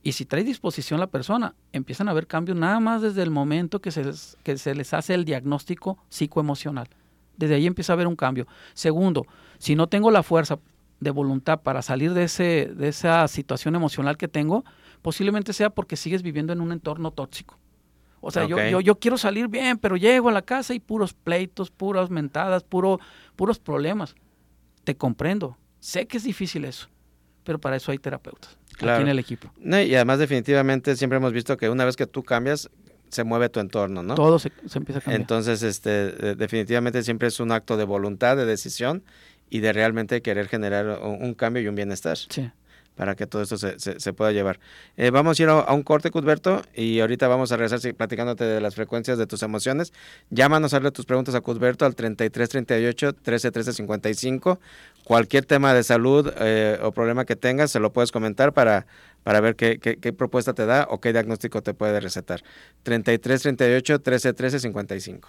[0.02, 3.80] y si trae disposición la persona, empiezan a haber cambios nada más desde el momento
[3.80, 6.88] que se les, que se les hace el diagnóstico psicoemocional.
[7.36, 8.46] Desde ahí empieza a haber un cambio.
[8.74, 9.26] Segundo,
[9.58, 10.58] si no tengo la fuerza
[10.98, 14.64] de voluntad para salir de, ese, de esa situación emocional que tengo,
[15.02, 17.58] posiblemente sea porque sigues viviendo en un entorno tóxico.
[18.20, 21.12] O sea, yo, yo, yo quiero salir bien, pero llego a la casa y puros
[21.12, 23.00] pleitos, puras mentadas, puro,
[23.34, 24.14] puros problemas.
[24.84, 25.56] Te comprendo.
[25.80, 26.88] Sé que es difícil eso,
[27.42, 28.94] pero para eso hay terapeutas Claro.
[28.94, 29.52] aquí en el equipo.
[29.58, 32.70] No, y además, definitivamente, siempre hemos visto que una vez que tú cambias,
[33.08, 34.14] se mueve tu entorno, ¿no?
[34.14, 35.20] Todo se, se empieza a cambiar.
[35.20, 39.02] Entonces, este, definitivamente siempre es un acto de voluntad, de decisión
[39.50, 42.50] y de realmente querer generar un, un cambio y un bienestar sí.
[42.96, 44.60] Para que todo esto se, se- pueda llevar.
[44.96, 48.60] Eh, vamos a ir a, un corte, Cuthberto, y ahorita vamos a regresar platicándote de
[48.60, 49.92] las frecuencias de tus emociones.
[50.30, 54.60] Llámanos, hazle tus preguntas a Cuthberto al 33 38 13 13 55.
[55.04, 58.86] Cualquier tema de salud eh, o problema que tengas, se lo puedes comentar para,
[59.24, 62.42] para ver qué, qué- qué propuesta te da o qué diagnóstico te puede recetar.
[62.82, 65.28] 33 38 13 13 55.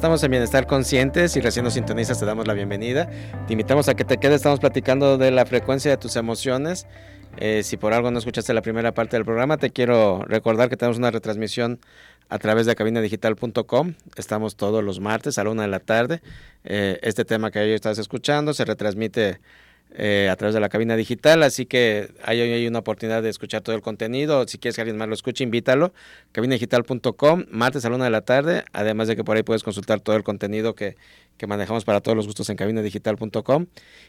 [0.00, 3.10] Estamos en Bienestar Conscientes y recién nos sintonizas, te damos la bienvenida.
[3.46, 6.86] Te invitamos a que te quedes, estamos platicando de la frecuencia de tus emociones.
[7.36, 10.78] Eh, si por algo no escuchaste la primera parte del programa, te quiero recordar que
[10.78, 11.80] tenemos una retransmisión
[12.30, 13.92] a través de cabinadigital.com.
[14.16, 16.22] Estamos todos los martes a la una de la tarde.
[16.64, 19.38] Eh, este tema que hoy estás escuchando se retransmite
[19.92, 23.62] eh, a través de la cabina digital, así que hay, hay una oportunidad de escuchar
[23.62, 24.46] todo el contenido.
[24.46, 25.92] Si quieres que alguien más lo escuche, invítalo.
[26.32, 30.00] Cabinadigital.com, martes a la una de la tarde, además de que por ahí puedes consultar
[30.00, 30.96] todo el contenido que,
[31.36, 33.66] que manejamos para todos los gustos en cabinadigital.com.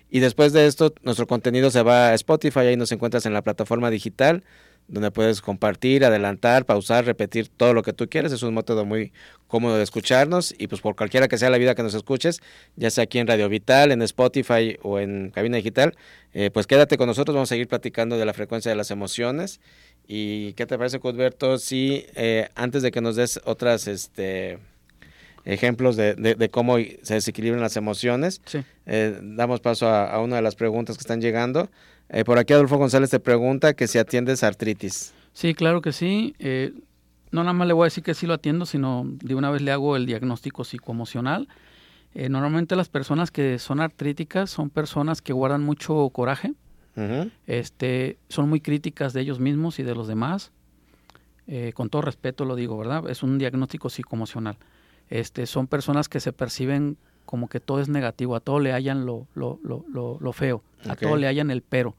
[0.10, 3.42] Y después de esto, nuestro contenido se va a Spotify, ahí nos encuentras en la
[3.42, 4.44] plataforma digital
[4.88, 8.32] donde puedes compartir, adelantar, pausar, repetir todo lo que tú quieres.
[8.32, 9.14] Es un método muy
[9.48, 12.42] cómodo de escucharnos y pues por cualquiera que sea la vida que nos escuches,
[12.76, 15.96] ya sea aquí en Radio Vital, en Spotify o en Cabina Digital,
[16.34, 19.60] eh, pues quédate con nosotros, vamos a seguir platicando de la frecuencia de las emociones.
[20.08, 24.60] ¿Y qué te parece, Cudberto, si eh, antes de que nos des otras este,
[25.46, 28.42] ejemplos de, de, cómo se desequilibran las emociones,
[28.86, 31.70] eh, damos paso a, a una de las preguntas que están llegando?
[32.14, 35.14] Eh, por aquí Adolfo González te pregunta que si atiendes artritis.
[35.32, 36.36] Sí, claro que sí.
[36.40, 36.74] Eh,
[37.32, 39.62] no nada más le voy a decir que sí lo atiendo, sino de una vez
[39.62, 41.48] le hago el diagnóstico psicoemocional.
[42.14, 46.54] Eh, normalmente las personas que son artríticas son personas que guardan mucho coraje,
[47.48, 50.52] este, son muy críticas de ellos mismos y de los demás.
[51.74, 53.10] con todo respeto lo digo, ¿verdad?
[53.10, 54.58] Es un diagnóstico psicoemocional.
[55.12, 59.06] Este, son personas que se perciben como que todo es negativo, a todo le hallan
[59.06, 59.86] lo, lo, lo,
[60.20, 61.96] lo feo, a todo le hallan el pero.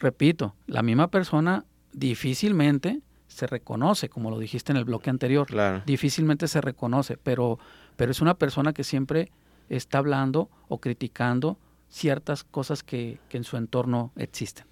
[0.00, 5.46] Repito, la misma persona difícilmente se reconoce, como lo dijiste en el bloque anterior,
[5.86, 7.58] difícilmente se reconoce, pero,
[7.96, 9.30] pero es una persona que siempre
[9.68, 11.56] está hablando o criticando
[11.88, 14.66] ciertas cosas que, que en su entorno existen.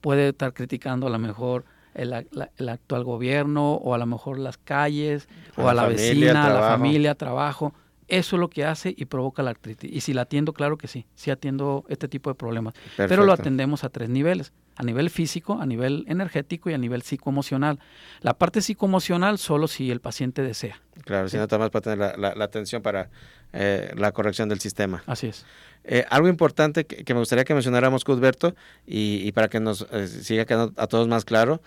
[0.00, 1.64] Puede estar criticando a lo mejor
[1.94, 2.12] el,
[2.56, 6.68] el, actual gobierno o a lo mejor las calles o a la, vecina, a la
[6.68, 7.72] familia, trabajo.
[8.06, 9.90] Eso es lo que hace y provoca la artritis.
[9.90, 12.74] Y si la atiendo, claro que sí, sí atiendo este tipo de problemas.
[12.96, 17.00] Pero lo atendemos a tres niveles, a nivel físico, a nivel energético y a nivel
[17.00, 17.78] psicoemocional.
[18.20, 20.82] La parte psicoemocional solo si el paciente desea.
[21.04, 23.08] Claro, si no, más para tener la, atención para
[23.54, 25.02] eh, la corrección del sistema.
[25.06, 25.46] Así es.
[25.84, 28.54] Eh, algo importante que, me gustaría que mencionáramos, Cudberto,
[28.86, 31.62] y, y para que nos eh, siga quedando a todos más claro,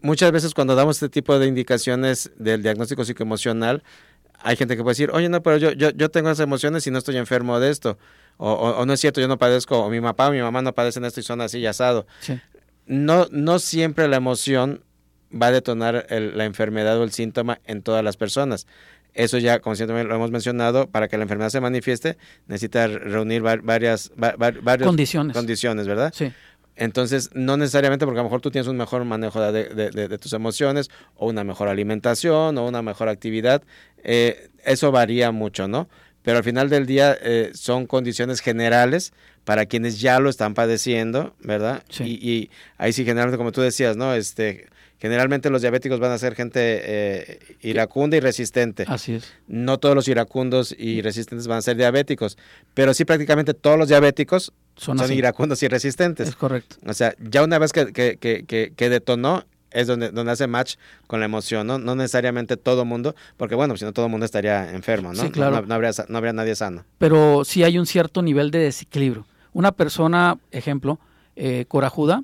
[0.00, 3.82] muchas veces cuando damos este tipo de indicaciones del diagnóstico psicoemocional,
[4.40, 6.90] hay gente que puede decir, oye, no, pero yo, yo, yo tengo esas emociones y
[6.90, 7.98] no estoy enfermo de esto.
[8.36, 10.72] O, o, no es cierto, yo no padezco, o mi papá o mi mamá no
[10.72, 12.06] padecen esto y son así y asado.
[12.86, 14.84] No, no siempre la emoción
[15.30, 18.66] va a detonar la enfermedad o el síntoma en todas las personas.
[19.12, 23.42] Eso ya, como siempre lo hemos mencionado, para que la enfermedad se manifieste, necesita reunir
[23.42, 25.36] varias, varias condiciones.
[25.36, 26.12] condiciones, ¿verdad?
[26.14, 26.32] Sí.
[26.78, 30.90] Entonces, no necesariamente porque a lo mejor tú tienes un mejor manejo de, tus emociones
[31.16, 33.62] o una mejor alimentación o una mejor actividad,
[34.04, 35.88] eh, eso varía mucho, ¿no?
[36.22, 39.12] Pero al final del día eh, son condiciones generales
[39.44, 41.82] para quienes ya lo están padeciendo, ¿verdad?
[41.88, 42.04] Sí.
[42.04, 44.14] Y, ahí sí, generalmente, como tú decías, ¿no?
[44.14, 48.84] Este, generalmente los diabéticos van a ser gente eh, iracunda y resistente.
[48.86, 49.32] Así es.
[49.46, 52.36] No todos los iracundos y resistentes van a ser diabéticos,
[52.74, 56.28] pero sí prácticamente todos los diabéticos son, iracundos y resistentes.
[56.28, 56.76] Es correcto.
[56.86, 60.76] O sea, ya una vez que, que, que, que detonó, es donde, donde hace match
[61.06, 61.78] con la emoción, ¿no?
[61.78, 65.22] No necesariamente todo mundo, porque bueno, si no todo mundo estaría enfermo, ¿no?
[65.22, 65.62] Sí, claro.
[65.66, 66.84] No, habría, no habría nadie sano.
[66.98, 69.26] Pero sí hay un cierto nivel de desequilibrio.
[69.52, 70.98] Una persona, ejemplo,
[71.36, 72.22] eh, corajuda,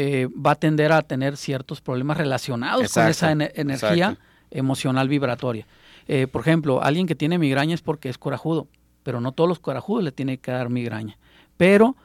[0.00, 4.18] eh, va a tender a tener ciertos problemas relacionados con esa energía
[4.50, 5.66] emocional vibratoria.
[6.06, 8.68] Eh, por ejemplo, alguien que tiene migraña es porque es corajudo
[9.08, 11.16] pero no todos los corajudos le tienen que dar migraña.
[11.56, 11.96] Pero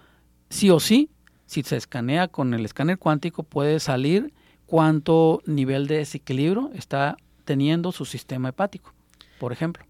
[0.49, 1.10] sí o sí,
[1.45, 4.34] si se escanea con el escáner cuántico, puede salir
[4.65, 8.93] cuánto nivel de desequilibrio está teniendo su sistema hepático,
[9.38, 9.84] por ejemplo.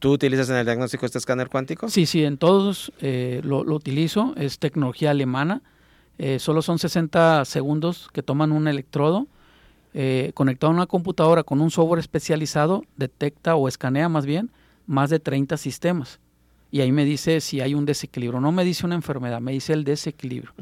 [0.00, 1.88] ¿Tú utilizas en el diagnóstico este escáner cuántico?
[1.88, 4.34] Sí, sí, en todos eh, lo, utilizo.
[4.36, 5.62] Es tecnología alemana.
[6.18, 9.26] Eh, solo son 60 segundos que toman un electrodo.
[9.94, 14.50] Eh, conectado a una computadora con un software especializado, detecta o escanea más bien
[14.86, 16.20] más de 30 sistemas
[16.70, 18.40] y ahí me dice si hay un desequilibrio.
[18.40, 20.52] No me dice una enfermedad, me dice el desequilibrio,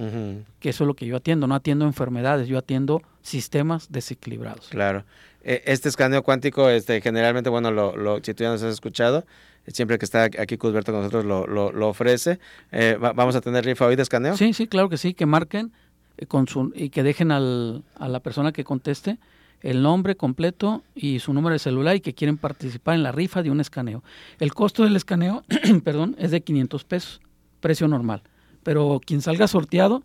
[0.61, 1.47] que eso es lo que yo atiendo.
[1.47, 4.69] No atiendo enfermedades, yo atiendo sistemas desequilibrados.
[4.69, 5.05] Claro.
[5.43, 9.25] Eh, este escaneo cuántico, este, generalmente, bueno, lo, lo, si tú ya nos has escuchado,
[9.69, 12.39] siempre que está aquí Cusberto con nosotros lo, lo, ofrece.
[12.73, 14.37] Eh, ¿Vamos a tener rifa hoy de escaneo?
[14.37, 15.73] Sí, sí, claro que sí, que marquen
[16.19, 19.19] eh, con su, y que dejen al, a la persona que conteste
[19.63, 23.43] el nombre completo y su número de celular y que quieren participar en la rifa
[23.43, 24.03] de un escaneo.
[24.39, 25.45] El costo del escaneo,
[25.85, 27.21] perdón, es de 500 pesos,
[27.61, 28.23] precio normal.
[28.63, 30.03] Pero quien salga sorteado...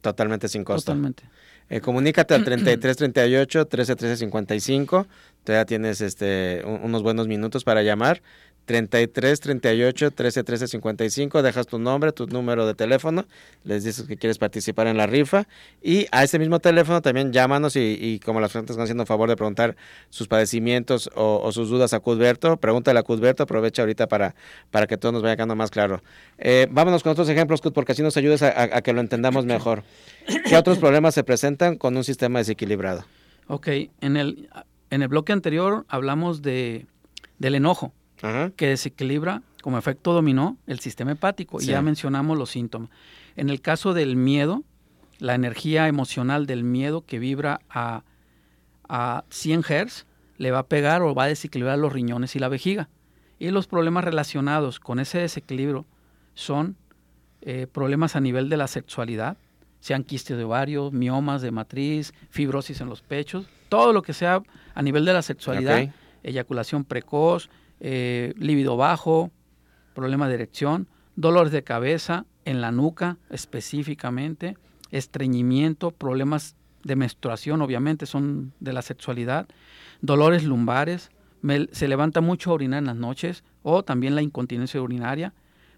[0.00, 0.92] Totalmente sin costo.
[0.92, 1.24] Totalmente.
[1.68, 5.06] Eh, comunícate al 3338 131355.
[5.44, 8.22] Todavía tienes este, unos buenos minutos para llamar.
[8.66, 11.42] 33 38 13 13 55.
[11.42, 13.24] Dejas tu nombre, tu número de teléfono,
[13.64, 15.46] les dices que quieres participar en la rifa.
[15.82, 19.36] Y a ese mismo teléfono también llámanos y, como las fuentes están haciendo favor de
[19.36, 19.76] preguntar
[20.10, 24.34] sus padecimientos o, sus dudas a Cudberto, pregúntale a Cudberto, aprovecha ahorita para,
[24.70, 26.02] para que todo nos vaya quedando más claro.
[26.38, 29.84] Eh, vámonos con otros ejemplos, Cud, porque así nos ayudes a, que lo entendamos mejor.
[30.48, 33.04] ¿Qué otros problemas se presentan con un sistema desequilibrado?
[33.46, 33.68] Ok,
[34.00, 34.48] en el,
[34.90, 36.86] en el bloque anterior hablamos de,
[37.38, 41.60] del enojo que desequilibra como efecto dominó el sistema hepático.
[41.60, 42.90] Y ya mencionamos los síntomas.
[43.34, 44.62] En el caso del miedo,
[45.18, 48.04] la energía emocional del miedo que vibra a,
[48.88, 50.06] a 100 Hz
[50.38, 52.88] le va a pegar o va a desequilibrar los riñones y la vejiga.
[53.38, 55.84] Y los problemas relacionados con ese desequilibrio
[56.34, 56.76] son
[57.42, 59.36] eh, problemas a nivel de la sexualidad,
[59.80, 64.42] sean quistes de ovario, miomas de matriz, fibrosis en los pechos, todo lo que sea
[64.74, 67.50] a nivel de la sexualidad, eyaculación precoz,
[67.80, 69.30] eh, líbido bajo,
[69.94, 74.56] problema de erección, dolores de cabeza en la nuca específicamente,
[74.90, 79.48] estreñimiento, problemas de menstruación obviamente son de la sexualidad,
[80.00, 81.10] dolores lumbares,
[81.72, 85.32] se levanta mucho a orinar en las noches o también la incontinencia urinaria,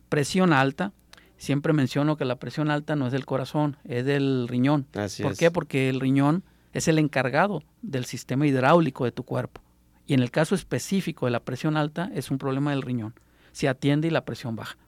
[0.09, 0.93] presión alta,
[1.37, 4.87] siempre menciono que la presión alta no es del corazón, es del riñón.
[5.23, 5.51] ¿Por qué?
[5.51, 9.61] Porque el riñón es el encargado del sistema hidráulico de tu cuerpo.
[10.09, 13.12] Y en el caso específico de la presión alta es un problema del riñón.
[13.53, 14.79] Se atiende y la presión baja.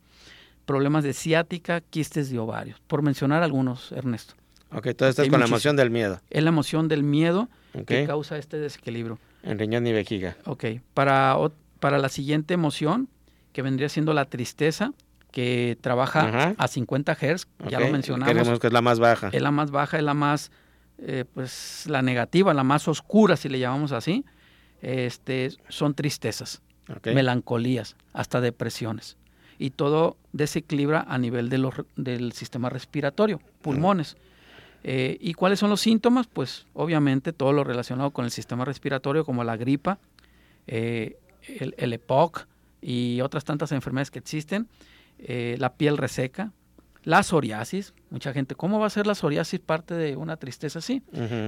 [0.65, 4.35] Problemas de ciática, quistes de ovarios, por mencionar algunos, Ernesto.
[4.73, 6.21] Ok, todo esto es con la emoción del miedo.
[6.31, 7.51] Es la emoción del miedo
[7.87, 9.19] que causa este desequilibrio.
[9.43, 10.39] En riñón y vejiga.
[10.47, 11.37] Ok, para,
[11.81, 13.09] para la siguiente emoción,
[13.53, 14.93] que vendría siendo la tristeza,
[15.33, 18.33] que trabaja a 50 Hz, ya lo mencionamos.
[18.33, 19.29] Queremos que es la más baja.
[19.33, 20.51] Es la más baja, es la más,
[20.97, 24.25] eh, pues, la negativa, la más oscura, si le llamamos así
[24.83, 26.63] este, son tristezas,
[27.05, 29.17] melancolías, hasta depresiones.
[29.59, 34.17] Y todo desequilibra a nivel de los, del sistema respiratorio, pulmones.
[34.83, 36.27] Eh, ¿Y cuáles son los síntomas?
[36.27, 39.99] Pues obviamente todo lo relacionado con el sistema respiratorio, como la gripa,
[40.67, 42.47] eh, el, EPOC
[42.81, 44.69] y otras tantas enfermedades que existen,
[45.19, 46.53] eh, la piel reseca,
[47.05, 51.03] la psoriasis, mucha gente, ¿cómo va a ser la psoriasis parte de una tristeza así?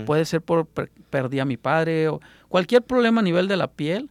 [0.07, 4.11] Puede ser por perdí a mi padre o cualquier problema a nivel de la piel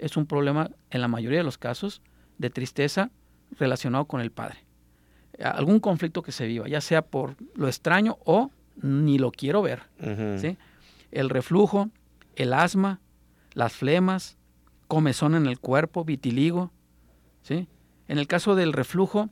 [0.00, 2.02] es un problema en la mayoría de los casos
[2.38, 3.10] de tristeza
[3.58, 4.64] relacionado con el padre.
[5.42, 8.50] Algún conflicto que se viva, ya sea por lo extraño o
[8.82, 9.82] ni lo quiero ver.
[10.38, 10.56] ¿sí?
[11.12, 11.90] El reflujo,
[12.34, 13.00] el asma,
[13.52, 14.38] las flemas,
[14.88, 16.72] comezón en el cuerpo, vitiligo.
[17.42, 17.68] ¿sí?
[18.08, 19.28] En el caso del reflujo,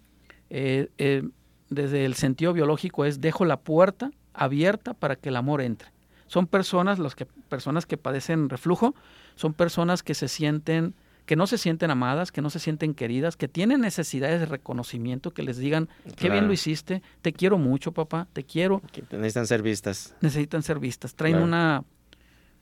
[0.50, 1.28] eh, eh,
[1.70, 5.90] desde el sentido biológico es dejo la puerta abierta para que el amor entre.
[6.26, 8.94] Son personas, los que, personas que padecen reflujo,
[9.34, 10.94] son personas que se sienten,
[11.26, 15.32] que no se sienten amadas, que no se sienten queridas, que tienen necesidades de reconocimiento,
[15.32, 18.82] que les digan, qué bien lo hiciste, te quiero mucho, papá, te quiero.
[19.10, 20.14] necesitan ser vistas.
[20.20, 21.14] Necesitan ser vistas.
[21.14, 21.84] Traen una,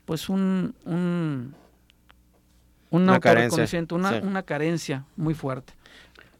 [0.05, 1.53] pues un, un
[2.89, 5.73] una, carencia, una, una carencia muy fuerte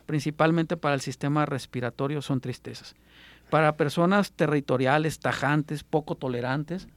[0.08, 2.96] principalmente para el sistema respiratorio, son tristezas.
[3.52, 6.88] Para personas territoriales, tajantes, poco tolerantes,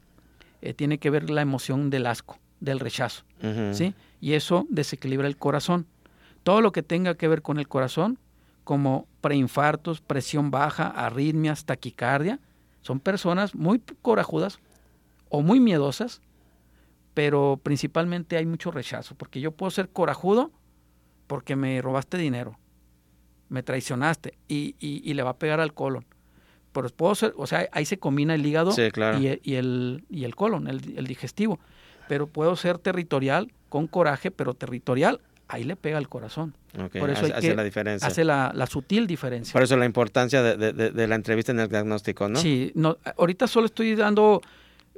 [0.63, 3.25] eh, tiene que ver la emoción del asco, del rechazo,
[3.73, 3.95] ¿sí?
[4.21, 5.87] Y eso desequilibra el corazón.
[6.43, 8.19] Todo lo que tenga que ver con el corazón,
[8.65, 12.39] como preinfartos, presión baja, arritmias, taquicardia,
[12.83, 14.59] son personas muy corajudas
[15.29, 16.21] o muy miedosas,
[17.15, 20.51] pero principalmente hay mucho rechazo, porque yo puedo ser corajudo
[21.27, 22.59] porque me robaste dinero,
[23.51, 26.07] me traicionaste y, y, le va a pegar al colon.
[26.73, 30.37] Pero puedo ser, o sea, ahí se combina el hígado y, y, el, y el
[30.37, 31.59] colon, el, digestivo.
[32.09, 36.55] Pero puedo ser territorial, con coraje, pero territorial, ahí le pega al corazón.
[36.97, 38.07] Por eso hace, la diferencia.
[38.07, 39.53] Hace la, la, sutil diferencia.
[39.53, 42.39] Por eso la importancia de, de, de, la entrevista en el diagnóstico, ¿no?
[42.39, 44.41] Sí, no, ahorita solo estoy dando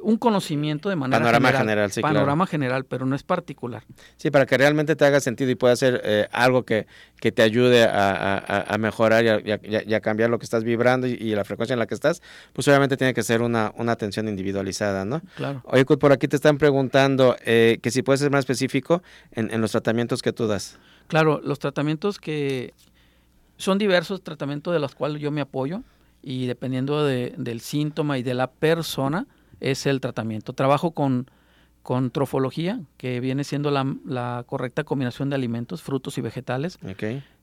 [0.02, 1.62] un conocimiento de manera Panorama general.
[1.66, 2.14] general, sí, claro.
[2.14, 3.84] Panorama general, pero no es particular.
[4.16, 6.86] Sí, para que realmente te haga sentido y pueda ser eh, algo que,
[7.20, 10.38] que te ayude a, a- a mejorar y a, y a- y a cambiar lo
[10.38, 12.20] que estás vibrando y, y la frecuencia en la que estás,
[12.52, 15.22] pues obviamente tiene que ser una, una atención individualizada, ¿no?
[15.36, 15.62] Claro.
[15.64, 19.52] Oye, Kut, por aquí te están preguntando eh, que si puedes ser más específico en,
[19.52, 20.78] en los tratamientos que tú das.
[21.06, 22.74] Claro, los tratamientos que
[23.56, 25.82] son diversos tratamientos de los cuales yo me apoyo
[26.22, 29.26] y dependiendo de- del síntoma y de la persona
[29.62, 30.52] es el tratamiento.
[30.52, 31.30] Trabajo con,
[31.82, 36.78] con trofología, que viene siendo la, la correcta combinación de alimentos, frutos y vegetales,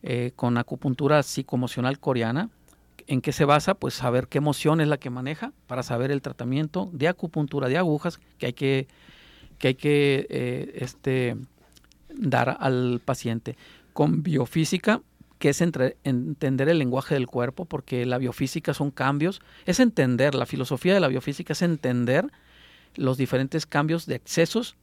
[0.04, 2.50] eh, con acupuntura psicoemocional coreana.
[3.08, 3.74] ¿En qué se basa?
[3.74, 7.78] Pues saber qué emoción es la que maneja para saber el tratamiento de acupuntura de
[7.78, 8.88] agujas que hay que,
[9.58, 11.38] que, hay que eh, este,
[12.14, 13.56] dar al paciente.
[13.94, 15.02] Con biofísica,
[15.40, 20.36] que es entre- entender el lenguaje del cuerpo, porque la biofísica son cambios, es entender,
[20.36, 22.28] la filosofía de la biofísica es entender
[22.96, 24.76] los diferentes cambios de excesos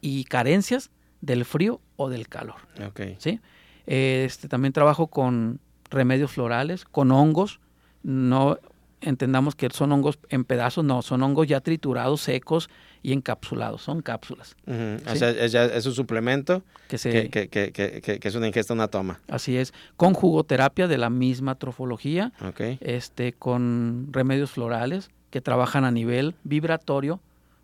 [0.00, 0.90] y carencias
[1.22, 2.56] del frío o del calor.
[2.86, 3.00] Ok.
[3.18, 3.40] ¿sí?
[3.86, 7.60] Este, también trabajo con remedios florales, con hongos.
[8.02, 8.58] No
[9.00, 12.68] entendamos que son hongos en pedazos, no, son hongos ya triturados, secos
[13.02, 14.56] y encapsulados, son cápsulas.
[14.66, 15.18] O Sí.
[15.18, 15.30] sea,
[15.66, 18.88] es, un suplemento Que se, que, que, que, que, que- que es una ingesta, una
[18.88, 19.20] toma.
[19.28, 22.32] Así es, con jugoterapia de la misma trofología,
[22.80, 27.20] este, con remedios florales que trabajan a nivel vibratorio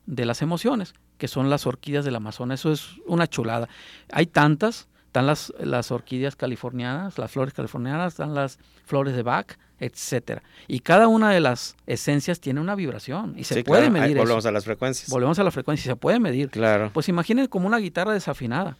[0.06, 2.60] de las emociones, que son las orquídeas del Amazonas.
[2.60, 3.68] Eso es una chulada.
[4.12, 9.58] Hay tantas, están las, las orquídeas californianas, las flores californianas, están las flores de Bach,
[9.78, 10.42] etcétera.
[10.68, 14.00] Y cada una de las esencias tiene una vibración y se Sí, puede claro, ahí
[14.00, 14.48] medir Volvemos eso.
[14.48, 15.10] a las frecuencias.
[15.10, 16.48] Volvemos a la frecuencia y se puede medir.
[16.48, 16.90] Claro.
[16.94, 18.78] Pues imaginen como una guitarra desafinada.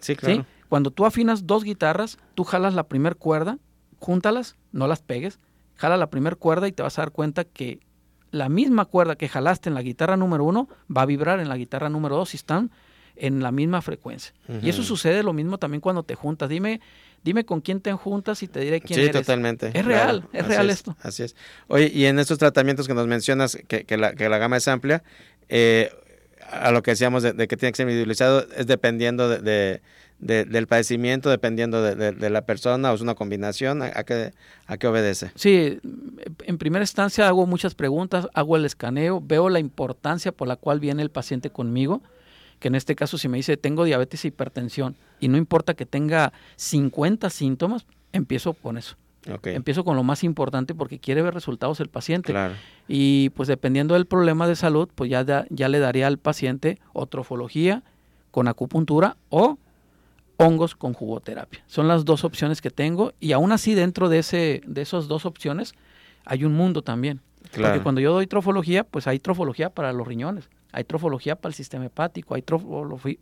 [0.00, 0.16] Sí, ¿sí?
[0.16, 0.46] claro.
[0.70, 3.58] Cuando tú afinas dos guitarras, tú jalas la primer cuerda,
[3.98, 5.40] júntalas, no las pegues,
[5.74, 7.80] jala la primer cuerda y te vas a dar cuenta que
[8.30, 11.58] la misma cuerda que jalaste en la guitarra número uno va a vibrar en la
[11.58, 12.70] guitarra número dos y están
[13.16, 14.32] en la misma frecuencia.
[14.62, 16.48] Y eso sucede lo mismo también cuando te juntas.
[16.48, 16.80] Dime,
[17.24, 19.22] dime con quién te juntas y te diré quién sí, eres.
[19.22, 19.66] totalmente.
[19.68, 20.96] Es claro, real, es así real esto.
[21.00, 21.36] Así es.
[21.68, 24.68] Oye, y en estos tratamientos que nos mencionas, que, que la, que la gama es
[24.68, 25.02] amplia,
[25.48, 25.90] eh,
[26.50, 29.80] a lo que decíamos de, de que tiene que ser individualizado, es dependiendo de, de-
[30.18, 34.04] de- del padecimiento, dependiendo de, de- de la persona, o es una combinación, ¿a, a
[34.04, 34.32] qué,
[34.66, 35.30] a qué obedece?
[35.34, 35.78] Sí,
[36.44, 40.80] en primera instancia hago muchas preguntas, hago el escaneo, veo la importancia por la cual
[40.80, 42.00] viene el paciente conmigo,
[42.58, 45.86] que en este caso si me dice tengo diabetes e hipertensión y no importa que
[45.86, 48.96] tenga 50 síntomas, empiezo con eso.
[49.56, 52.32] Empiezo con lo más importante porque quiere ver resultados el paciente.
[52.32, 52.54] claro.
[52.86, 56.78] Y pues dependiendo del problema de salud, pues ya, da- ya le daría al paciente
[56.92, 57.82] o trofología
[58.30, 59.58] con acupuntura o
[60.36, 61.64] hongos con jugoterapia.
[61.66, 65.26] Son las dos opciones que tengo y aún así dentro de, ese, de esas dos
[65.26, 65.74] opciones
[66.24, 67.20] hay un mundo también.
[67.50, 67.74] Claro.
[67.74, 71.54] Porque cuando yo doy trofología, pues hay trofología para los riñones, hay trofología para el
[71.54, 72.42] sistema hepático, hay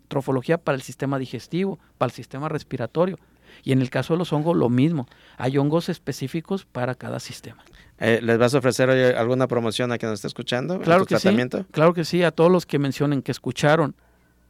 [0.09, 3.17] trofología para el sistema digestivo, para el sistema respiratorio.
[3.63, 5.07] Y en el caso de los hongos, lo mismo.
[5.37, 7.63] Hay hongos específicos para cada sistema.
[8.01, 10.75] Eh, ¿Les vas a ofrecer hoy alguna promoción a quien nos está escuchando?
[10.75, 11.59] en Claro tu que tratamiento?
[11.59, 11.67] sí.
[11.71, 12.25] Claro que sí.
[12.25, 13.95] A todos los que mencionen que escucharon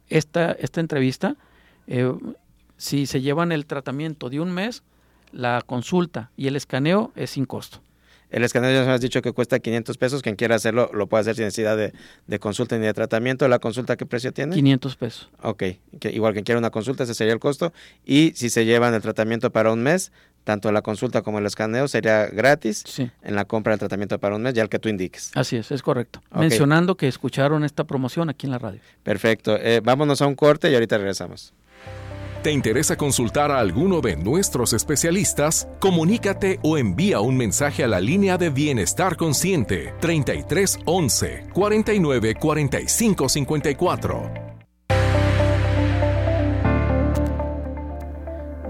[0.09, 1.35] esta, esta entrevista,
[1.85, 2.11] eh,
[2.77, 4.81] si se llevan el tratamiento de un mes,
[5.31, 7.81] la consulta y el escaneo es sin costo.
[8.31, 10.21] El escaneo ya nos has dicho que cuesta 500 pesos.
[10.21, 11.93] Quien quiera hacerlo lo puede hacer sin necesidad de,
[12.27, 13.47] de consulta ni de tratamiento.
[13.47, 14.55] ¿La consulta qué precio tiene?
[14.55, 15.29] 500 pesos.
[15.41, 15.63] Ok,
[15.99, 17.71] que igual que quiera una consulta, ese sería el costo.
[18.05, 20.11] Y si se llevan el tratamiento para un mes,
[20.43, 24.35] tanto la consulta como el escaneo sería gratis Sí, en la compra del tratamiento para
[24.35, 25.31] un mes, ya el que tú indiques.
[25.35, 26.21] así es, es correcto.
[26.31, 28.79] Mencionando que escucharon esta promoción aquí en la radio.
[29.03, 29.57] Perfecto.
[29.57, 31.53] Eh, vámonos a un corte y ahorita regresamos.
[32.45, 35.67] ¿Te interesa consultar a alguno de nuestros especialistas?
[35.79, 43.29] Comunícate o envía un mensaje a la línea de Bienestar Consciente 33 11 49 45
[43.29, 44.31] 54.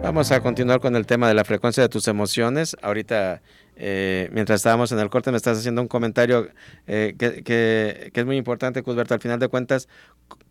[0.01, 2.77] Vamos a continuar con el tema de la frecuencia de tus emociones.
[2.81, 3.41] Ahorita,
[3.75, 6.47] eh, mientras estábamos en el corte, me estás haciendo un comentario
[6.87, 9.13] eh, que, que- que es muy importante, Cusberto.
[9.13, 9.87] Al final de cuentas,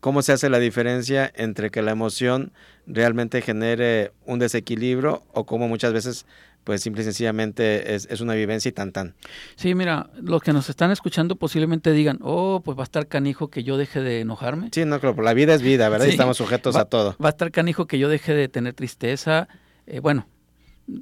[0.01, 2.53] ¿cómo se hace la diferencia entre que la emoción
[2.87, 6.27] realmente genere un desequilibrio o cómo muchas veces,
[6.65, 9.15] pues simple y sencillamente es, es una vivencia y tan tan?
[9.57, 13.49] Sí, mira, los que nos están escuchando posiblemente digan, oh, pues va a estar canijo
[13.49, 14.69] que yo deje de enojarme.
[14.73, 16.07] Sí, no, claro, la vida es vida, ¿verdad?
[16.07, 17.17] Y estamos sujetos Va- a todo.
[17.23, 19.49] Va a estar canijo que yo deje de tener tristeza.
[19.87, 20.27] eh, bueno,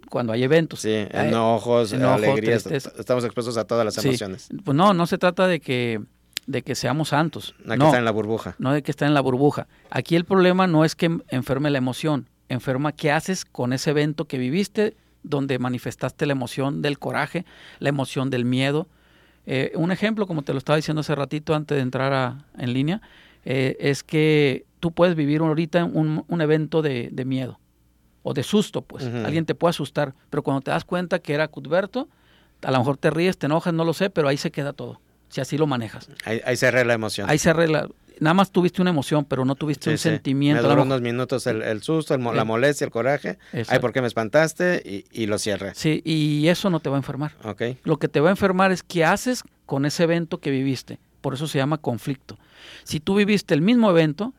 [0.08, 0.80] cuando hay eventos.
[0.80, 2.92] Sí, Eh, enojos, enojo, alegrías, tristeza.
[2.98, 4.08] estamos expuestos a todas las Sí.
[4.08, 4.48] emociones.
[4.64, 6.00] Pues no, no se trata de que,
[6.46, 7.54] de que seamos santos.
[7.64, 8.54] No hay que No, estar en la burbuja.
[8.58, 9.66] no de que estar en la burbuja.
[9.90, 13.90] Aquí el problema no es que em- enferme la emoción, enferma qué haces con ese
[13.90, 17.44] evento que viviste, donde manifestaste la emoción del coraje,
[17.78, 18.88] la emoción del miedo,
[19.44, 22.72] Eh, un ejemplo, como te lo estaba diciendo hace ratito antes de entrar a, en
[22.72, 23.02] línea,
[23.44, 27.58] eh, es que tú puedes vivir ahorita un, un evento de, de, miedo
[28.22, 29.04] o de susto, pues.
[29.04, 29.24] Uh -huh.
[29.24, 32.08] Alguien te puede asustar, pero cuando te das cuenta que era Cuthberto,
[32.62, 35.00] a lo mejor te ríes, te enojas, no lo sé, pero ahí se queda todo,
[35.28, 36.08] si así lo manejas.
[36.24, 37.28] Ahí, ahí se arregla la emoción.
[37.28, 37.88] Ahí se arregla.
[38.20, 40.02] Nada más tuviste una emoción, pero no tuviste sí, un sí.
[40.10, 40.62] sentimiento.
[40.62, 43.38] Me duró unos minutos el, el susto, el, la molestia, el coraje.
[43.52, 43.72] Exacto.
[43.72, 44.82] Ay, ¿por qué me espantaste?
[44.84, 45.74] Y, y, lo cierre.
[45.74, 47.32] Sí, y eso no te va a enfermar.
[47.42, 47.78] Okay.
[47.82, 51.00] Lo que te va a enfermar es qué haces con ese evento que viviste.
[51.20, 52.38] Por eso se llama conflicto.
[52.84, 54.34] Si tú viviste el mismo evento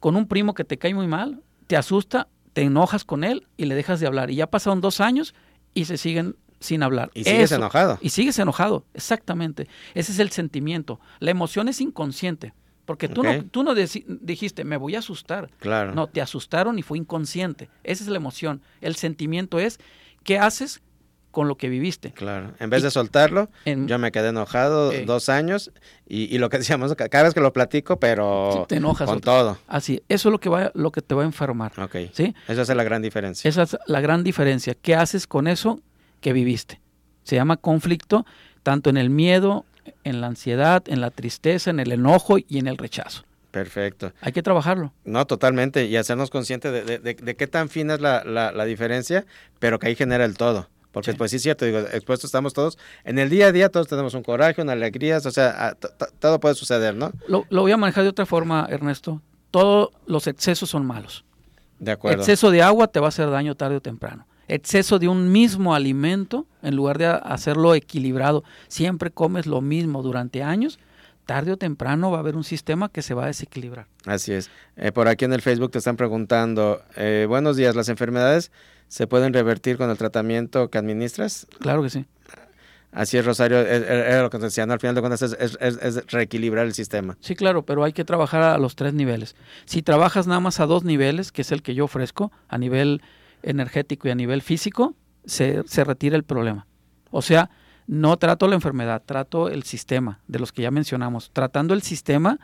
[0.00, 3.66] con un primo que te cae muy mal, te asusta, te enojas con él y
[3.66, 4.30] le dejas de hablar.
[4.30, 5.34] Y ya pasaron dos años
[5.74, 7.10] y se siguen sin hablar.
[7.12, 7.98] Y sigues Eso, enojado.
[8.00, 9.68] Y sigues enojado, exactamente.
[9.92, 11.00] Ese es el sentimiento.
[11.18, 12.54] La emoción es inconsciente.
[12.86, 13.38] Porque tú okay.
[13.38, 15.50] no, tú no dijiste, me voy a asustar.
[15.58, 15.94] Claro.
[15.94, 17.70] No, te asustaron y fue inconsciente.
[17.82, 18.62] Esa es la emoción.
[18.80, 19.80] El sentimiento es,
[20.22, 20.82] ¿qué haces
[21.34, 22.12] con lo que viviste?
[22.12, 22.52] Claro.
[22.58, 25.70] En vez y, de soltarlo, en, yo me quedé enojado eh, dos años
[26.08, 29.58] y, y, lo que decíamos, cada vez que lo platico, pero te enojas con todo.
[29.68, 31.72] Así, eso es lo que, va, lo que te va a enfermar.
[31.78, 31.96] Ok.
[32.12, 32.34] ¿sí?
[32.48, 33.46] Esa es la gran diferencia.
[33.46, 34.74] Esa es la gran diferencia.
[34.80, 35.80] ¿Qué haces con eso
[36.22, 36.80] que viviste?
[37.24, 38.24] Se llama conflicto,
[38.62, 39.66] tanto en el miedo,
[40.04, 43.24] en la ansiedad, en la tristeza, en el enojo y en el rechazo.
[43.54, 44.12] Perfecto.
[44.20, 44.92] Hay que trabajarlo.
[45.04, 48.50] No, totalmente, y hacernos conscientes de, de, de, de, qué tan fina es la, la,
[48.50, 49.26] la, diferencia,
[49.60, 50.68] pero que ahí genera el todo.
[50.94, 51.18] Porque sí.
[51.18, 54.14] pues sí es cierto, digo, expuestos estamos todos, en el día a día todos tenemos
[54.14, 55.76] un coraje, una alegría, o sea,
[56.18, 57.12] todo puede suceder, ¿no?
[57.28, 59.20] Lo, lo voy a manejar de otra forma, Ernesto.
[59.50, 61.24] Todos los excesos son malos.
[61.78, 62.22] De acuerdo.
[62.22, 65.74] Exceso de agua te va a hacer daño tarde o temprano exceso de un mismo
[65.74, 70.78] alimento, en lugar de hacerlo equilibrado, siempre comes lo mismo durante años,
[71.26, 73.86] tarde o temprano va a haber un sistema que se va a desequilibrar.
[74.04, 74.50] Así es.
[74.76, 78.50] Eh, por aquí en el Facebook te están preguntando, eh, buenos días, ¿las enfermedades
[78.88, 81.46] se pueden revertir con el tratamiento que administras?
[81.60, 82.06] Claro que sí.
[82.94, 84.72] Así es, Rosario, era lo que te decía, ¿no?
[84.72, 87.16] al final de cuentas es, es, es, es, reequilibrar el sistema.
[87.18, 89.34] Sí, claro, pero hay que trabajar a los tres niveles.
[89.64, 93.02] Si trabajas nada más a dos niveles, que es el que yo ofrezco, a nivel
[93.42, 96.68] energético y a nivel físico, se, se, retira el problema.
[97.10, 97.50] O sea,
[97.88, 101.30] no trato la enfermedad, trato el sistema, de los que ya mencionamos.
[101.32, 102.38] Tratando el sistema,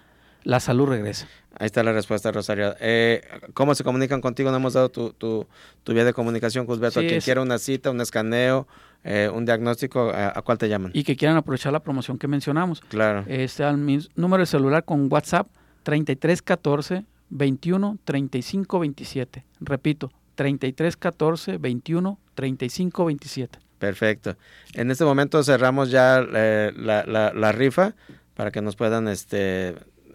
[0.45, 1.29] la salud regresa.
[1.59, 2.75] Ahí está la respuesta, Rosario.
[2.81, 3.23] Eh,
[3.55, 4.51] ¿Cómo se comunican contigo?
[4.51, 5.47] No hemos dado tu, tu,
[5.83, 7.01] tu vía de comunicación, Cusberto.
[7.01, 7.25] Sí, Quien es...
[7.25, 8.67] quiera una cita, un escaneo,
[9.05, 10.93] eh, un diagnóstico, ¿a, ¿a, cuál te llaman?
[10.95, 12.81] Y que quieran aprovechar la promoción que mencionamos.
[12.83, 13.25] Claro.
[13.27, 15.49] Este al mi número de celular con WhatsApp
[15.83, 19.45] 3314 21 35 27.
[19.61, 23.59] Repito, 33 14 21 35 27.
[23.79, 24.37] Perfecto.
[24.75, 27.95] En este momento cerramos ya eh, la, la, la, rifa
[28.35, 29.75] para que nos puedan este,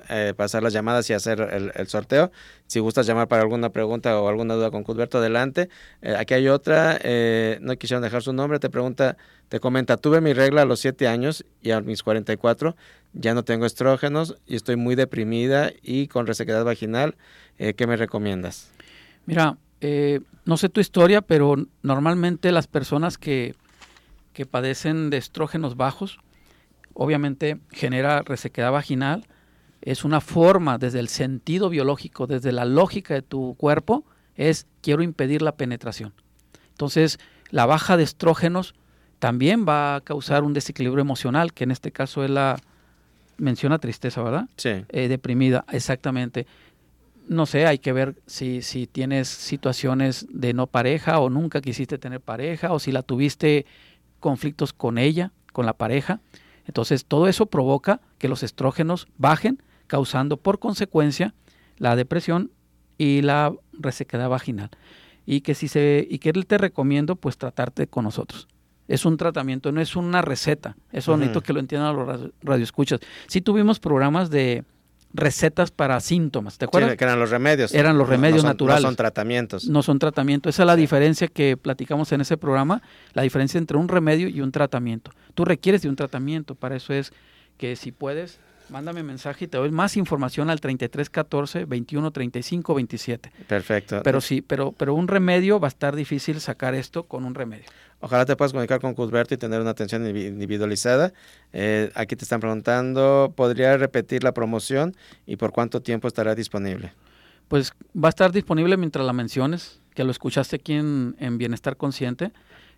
[0.09, 2.31] eh, pasar las llamadas y hacer el, sorteo.
[2.67, 5.69] Si gustas llamar para alguna pregunta o alguna duda con Cudberto, adelante.
[6.01, 9.17] Eh, aquí hay otra, eh, no quisieron dejar su nombre, te pregunta,
[9.49, 12.75] te comenta, tuve mi regla a los 7 años y a mis 44
[13.13, 17.15] ya no tengo estrógenos y estoy muy deprimida y con resequedad vaginal.
[17.57, 18.73] ¿Qué me recomiendas?
[19.25, 23.55] Mira, eh, no sé tu historia, pero normalmente las personas que,
[24.33, 26.19] que padecen de estrógenos bajos,
[26.93, 29.25] obviamente genera resequedad vaginal,
[29.85, 34.03] es una forma desde el sentido biológico, desde la lógica de tu cuerpo,
[34.35, 36.13] es quiero impedir la penetración.
[36.71, 37.19] Entonces,
[37.51, 38.75] la baja de estrógenos
[39.19, 42.59] también va a causar un desequilibrio emocional, que en este caso es la
[43.37, 44.49] menciona tristeza, ¿verdad?
[44.57, 44.83] Sí.
[44.89, 46.45] Eh, deprimida, exactamente
[47.27, 51.97] no sé, hay que ver si, si tienes situaciones de no pareja o nunca quisiste
[51.97, 53.65] tener pareja o si la tuviste
[54.19, 56.19] conflictos con ella, con la pareja.
[56.67, 61.33] Entonces todo eso provoca que los estrógenos bajen, causando por consecuencia
[61.77, 62.51] la depresión
[62.97, 64.69] y la resequedad vaginal.
[65.25, 68.47] Y que si se y que te recomiendo pues tratarte con nosotros.
[68.87, 70.77] Es un tratamiento, no es una receta.
[70.91, 71.19] Eso uh -huh.
[71.19, 72.99] necesito que lo entiendan los radioescuchas.
[73.27, 74.63] Sí tuvimos programas de
[75.15, 76.91] recetas para síntomas, ¿te acuerdas?
[76.91, 77.73] Sí, que eran los remedios.
[77.73, 78.83] Eran los remedios no, no son, naturales.
[78.83, 79.67] No son tratamientos.
[79.67, 80.53] No son tratamientos.
[80.53, 82.81] Esa es la diferencia que platicamos en ese programa,
[83.13, 85.11] la diferencia entre un remedio y un tratamiento.
[85.33, 87.13] Tú requieres de un tratamiento, para eso es
[87.57, 88.39] que si puedes,
[88.69, 93.31] mándame mensaje y te doy más información al 33 14 21 35 27.
[93.47, 94.01] Perfecto.
[94.03, 97.65] Pero sí, pero, pero un remedio va a estar difícil sacar esto con un remedio.
[97.99, 101.13] Ojalá te puedas comunicar con Cusberto y tener una atención individualizada.
[101.53, 104.95] Eh, aquí te están preguntando, ¿podría repetir la promoción
[105.25, 106.93] y por cuánto tiempo estará disponible?
[107.47, 111.77] Pues va a estar disponible mientras la menciones, que lo escuchaste aquí en, en Bienestar
[111.77, 112.31] Consciente.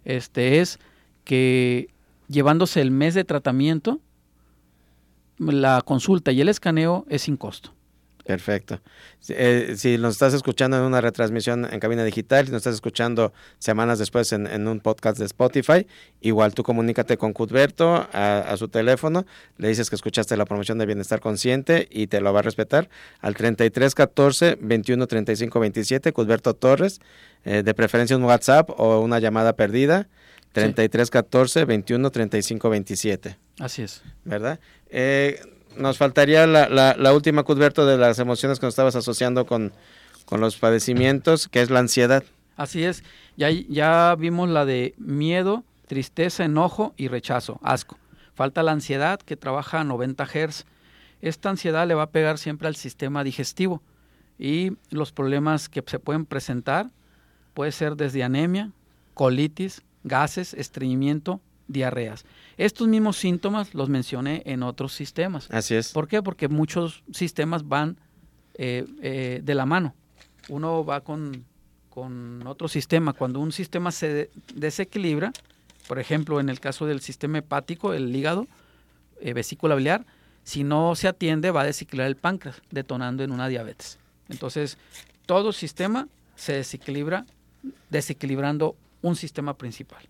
[0.05, 0.79] Este es
[1.23, 1.89] que
[2.27, 3.99] llevándose el mes de tratamiento,
[5.37, 7.77] la consulta y el escaneo es sin costo.
[8.27, 8.81] Perfecto.
[9.29, 13.31] Eh, si nos estás escuchando en una retransmisión en cabina digital, si nos estás escuchando
[13.57, 15.87] semanas después en, un podcast de Spotify,
[16.19, 19.25] igual tú comunícate con Cudberto a, su teléfono,
[19.57, 22.89] le dices que escuchaste la promoción de Bienestar Consciente y te lo va a respetar
[23.21, 26.99] al 33 14 21 35 27, Cudberto Torres,
[27.45, 30.09] eh, de preferencia un WhatsApp o una llamada perdida.
[30.61, 33.37] 33 14 21 35 27.
[33.59, 34.01] Así es.
[34.23, 34.59] ¿Verdad?
[34.89, 35.39] Eh,
[35.77, 39.73] nos faltaría la, la, última, Cudberto, de las emociones que nos estabas asociando con,
[40.31, 42.23] los padecimientos, que es la ansiedad.
[42.55, 43.03] Así es.
[43.37, 47.97] Ya, ya vimos la de miedo, tristeza, enojo y rechazo, asco.
[48.33, 50.65] Falta la ansiedad, que trabaja a 90 Hz.
[51.21, 53.81] Esta ansiedad le va a pegar siempre al sistema digestivo
[54.37, 56.89] y los problemas que se pueden presentar
[57.53, 58.71] puede ser desde anemia,
[59.13, 62.25] colitis, gases, estreñimiento, diarreas.
[62.57, 65.49] Estos mismos síntomas los mencioné en otros sistemas.
[65.51, 65.91] Así es.
[65.91, 66.23] ¿Por qué?
[66.23, 67.97] Porque muchos sistemas van
[68.55, 69.93] eh, eh, de la mano.
[70.49, 71.45] Uno va con,
[72.45, 73.13] otro sistema.
[73.13, 75.33] Cuando un sistema se desequilibra,
[75.87, 78.47] por ejemplo, en el caso del sistema hepático, el hígado,
[79.19, 80.05] eh, vesícula biliar,
[80.43, 83.97] si no se atiende va a desequilibrar el páncreas, detonando en una diabetes.
[84.29, 84.77] Entonces,
[85.25, 87.25] todo sistema se desequilibra
[87.89, 90.07] desequilibrando un sistema principal.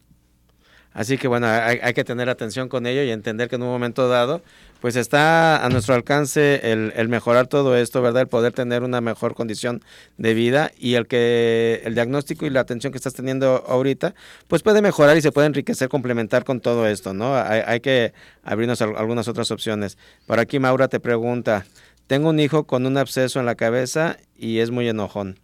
[0.97, 4.09] Así que bueno, hay, que tener atención con ello y entender que en un momento
[4.09, 4.41] dado,
[4.81, 8.23] pues está a nuestro alcance el, mejorar todo esto, ¿verdad?
[8.23, 9.83] El poder tener una mejor condición
[10.17, 14.15] de vida y el que el diagnóstico y la atención que estás teniendo ahorita,
[14.47, 17.35] pues puede mejorar y se puede enriquecer, complementar con todo esto, ¿no?
[17.35, 19.99] Hay, hay que abrirnos algunas otras opciones.
[20.25, 21.67] Por aquí Maura te pregunta,
[22.07, 25.38] tengo un hijo con un absceso en la cabeza y es muy enojón.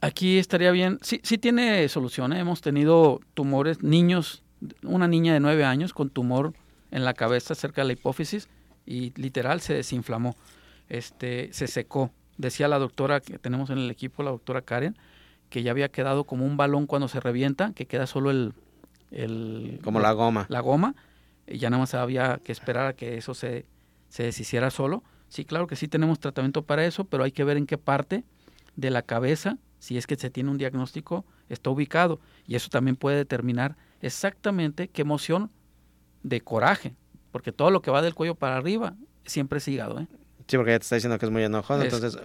[0.00, 2.32] Aquí estaría bien, sí, sí tiene solución.
[2.32, 2.40] ¿eh?
[2.40, 4.42] Hemos tenido tumores, niños,
[4.82, 6.52] una niña de nueve años con tumor
[6.90, 8.48] en la cabeza cerca de la hipófisis
[8.84, 10.36] y literal se desinflamó,
[10.88, 12.10] este, se secó.
[12.38, 14.96] Decía la doctora que tenemos en el equipo, la doctora Karen,
[15.48, 18.52] que ya había quedado como un balón cuando se revienta, que queda solo el...
[19.10, 20.46] el como la goma.
[20.48, 20.94] La goma,
[21.46, 23.64] y ya nada más había que esperar a que eso se,
[24.08, 25.02] se deshiciera solo.
[25.28, 28.24] Sí, claro que sí tenemos tratamiento para eso, pero hay que ver en qué parte
[28.76, 32.20] de la cabeza si es que se tiene un diagnóstico, está ubicado.
[32.46, 35.50] Y eso también puede determinar exactamente qué emoción
[36.22, 36.94] de coraje,
[37.30, 40.00] porque todo lo que va del cuello para arriba siempre es hígado.
[40.00, 40.06] ¿eh?
[40.46, 42.16] Sí, porque ya te está diciendo que es muy enojado, entonces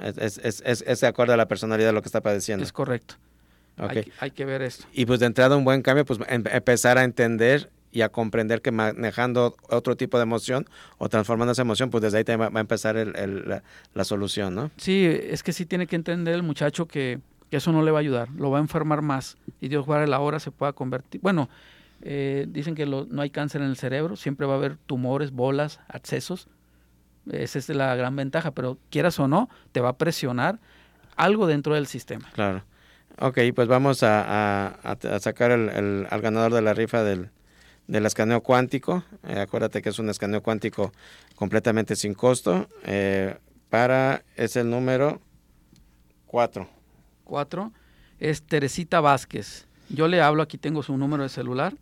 [0.00, 2.64] es, es, es, es, de acuerdo a la personalidad de lo que está padeciendo.
[2.64, 3.16] Es correcto.
[3.76, 4.86] Hay, hay, que ver esto.
[4.92, 8.60] Y pues de entrada un buen cambio, pues em, empezar a entender y a comprender
[8.60, 10.66] que manejando otro tipo de emoción
[10.98, 14.70] o transformando esa emoción, pues desde ahí va, a empezar la, solución, ¿no?
[14.76, 17.20] Sí, es que sí tiene que entender el muchacho que,
[17.50, 20.20] eso no le va a ayudar, lo va a enfermar más y Dios guarde la
[20.20, 21.20] hora se pueda convertir.
[21.22, 21.48] Bueno,
[22.02, 25.80] eh, dicen que no hay cáncer en el cerebro, siempre va a haber tumores, bolas,
[25.88, 26.48] accesos.
[27.30, 30.58] Esa es la gran ventaja, pero quieras o no, te va a presionar
[31.16, 32.28] algo dentro del sistema.
[32.34, 32.64] Claro.
[33.20, 34.78] Ok, pues vamos a,
[35.20, 37.30] sacar el, al ganador de la rifa del,
[37.88, 39.02] del escaneo cuántico.
[39.26, 40.92] Eh, acuérdate que es un escaneo cuántico
[41.34, 42.68] completamente sin costo.
[42.84, 43.36] Eh,
[43.68, 45.20] para, es el número
[46.26, 46.68] 4.
[47.24, 47.72] 4
[48.20, 49.66] es Teresita Vázquez.
[49.88, 51.74] Yo le hablo, aquí tengo su número de celular,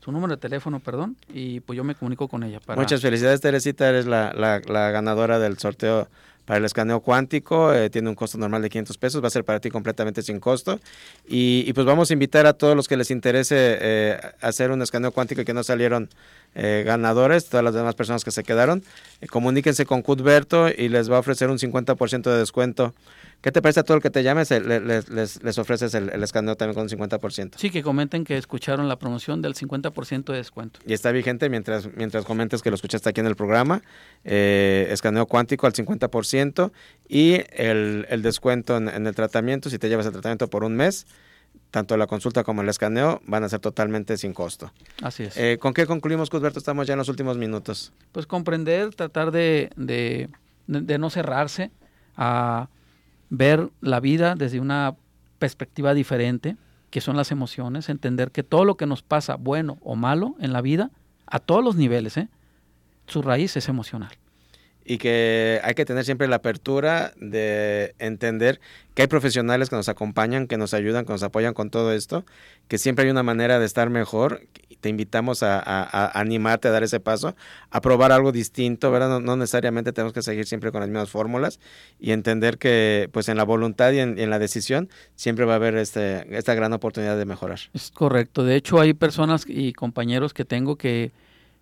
[0.00, 2.60] su número de teléfono, perdón, y pues yo me comunico con ella.
[2.76, 6.08] Muchas felicidades, Teresita, eres la, la, la ganadora del sorteo
[6.50, 9.44] para el escaneo cuántico, eh, tiene un costo normal de 500 pesos, va a ser
[9.44, 10.80] para ti completamente sin costo.
[11.28, 15.12] Y, pues vamos a invitar a todos los que les interese eh, hacer un escaneo
[15.12, 16.08] cuántico y que no salieron
[16.56, 18.82] eh, ganadores, todas las demás personas que se quedaron,
[19.30, 22.94] comuníquense con Cudberto y les va a ofrecer un 50% de descuento
[23.40, 24.50] ¿Qué te parece a todo el que te llames?
[24.50, 27.52] Les, les, ofreces el, escaneo también con un 50%.
[27.56, 30.80] Sí, que comenten que escucharon la promoción del 50% de descuento.
[30.86, 33.80] Y está vigente mientras, mientras comentes que lo escuchaste aquí en el programa.
[34.24, 36.70] Eh, escaneo cuántico al 50%
[37.08, 41.06] y el, descuento en, el tratamiento, si te llevas el tratamiento por un mes,
[41.70, 44.70] tanto la consulta como el escaneo van a ser totalmente sin costo.
[45.00, 45.36] Así es.
[45.38, 46.58] Eh, ¿Con qué concluimos, Cusberto?
[46.58, 47.94] Estamos ya en los últimos minutos.
[48.12, 50.28] Pues comprender, tratar de, de,
[50.66, 51.70] de no cerrarse
[52.18, 52.68] a
[53.30, 54.96] ver la vida desde una
[55.38, 56.56] perspectiva diferente,
[56.90, 60.52] que son las emociones, entender que todo lo que nos pasa, bueno o malo en
[60.52, 60.90] la vida,
[61.26, 62.28] a todos los niveles, ¿eh?
[63.06, 64.12] su raíz es emocional
[64.90, 68.60] y que hay que tener siempre la apertura de entender
[68.94, 72.24] que hay profesionales que nos acompañan, que nos ayudan, que nos apoyan con todo esto,
[72.66, 74.48] que siempre hay una manera de estar mejor.
[74.80, 77.36] Te invitamos a, animarte a dar ese paso,
[77.70, 79.20] a probar algo distinto, ¿verdad?
[79.20, 81.60] No, necesariamente tenemos que seguir siempre con las mismas fórmulas
[82.00, 85.76] y entender que pues en la voluntad y en, la decisión siempre va a haber
[85.76, 87.60] este, esta gran oportunidad de mejorar.
[87.74, 88.42] Es correcto.
[88.42, 91.12] De hecho, hay personas y compañeros que tengo que,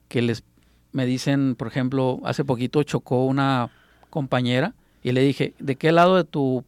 [0.08, 0.44] que les
[0.92, 3.70] me dicen, por ejemplo, hace poquito chocó una
[4.10, 6.64] compañera y le dije, ¿de qué lado de tu,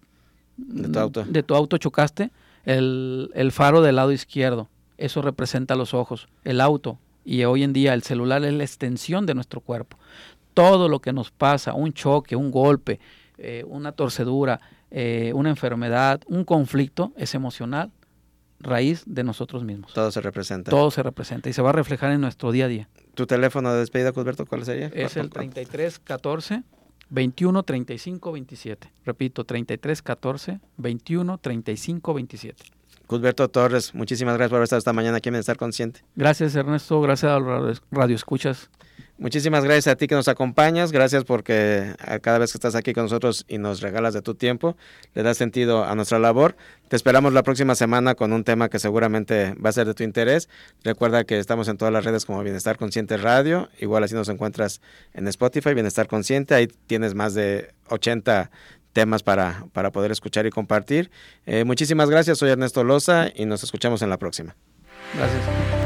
[0.57, 2.31] de tu auto, de tu auto chocaste?
[2.65, 4.69] El, el faro del lado izquierdo.
[4.99, 6.29] Eso representa los ojos.
[6.45, 9.97] El auto y hoy en día el celular es la extensión de nuestro cuerpo.
[10.55, 13.01] Todo lo que nos pasa, un choque, un golpe,
[13.39, 14.61] eh, una torcedura,
[14.91, 17.91] eh, una enfermedad, un conflicto, es emocional,
[18.61, 19.93] raíz de nosotros mismos.
[19.93, 20.71] Todo se representa.
[20.71, 22.89] Todo se representa y se va a reflejar en nuestro día a día.
[23.15, 24.87] ¿Tu teléfono de despedida, Cusberto, cuál sería?
[24.89, 26.63] Es el 3314
[27.11, 28.93] 21 35 27.
[29.05, 32.65] Repito, 33 14 21 35 27.
[33.07, 36.05] Cusberto Torres, muchísimas gracias por haber estado esta mañana aquí en Estar Consciente.
[36.15, 37.01] Gracias, Ernesto.
[37.01, 38.71] Gracias a los Radio Escuchas.
[39.21, 43.03] Muchísimas gracias a ti que nos acompañas, gracias porque cada vez que estás aquí con
[43.03, 44.79] nosotros y nos regalas de tu tiempo,
[45.13, 46.57] le das sentido a nuestra labor.
[46.89, 50.05] Te esperamos la próxima semana con un tema que seguramente va a ser de tu
[50.05, 50.49] interés.
[50.85, 54.81] Recuerda que estamos en todas las redes como Bienestar Consciente Radio, igual así nos encuentras
[55.13, 58.51] en Spotify, Bienestar Consciente, ahí tienes más de 80
[58.95, 61.11] temas para, para poder escuchar y compartir.
[61.45, 64.57] Eh, muchísimas gracias, soy Ernesto Loza y nos escuchamos en la próxima.
[65.15, 65.80] Gracias.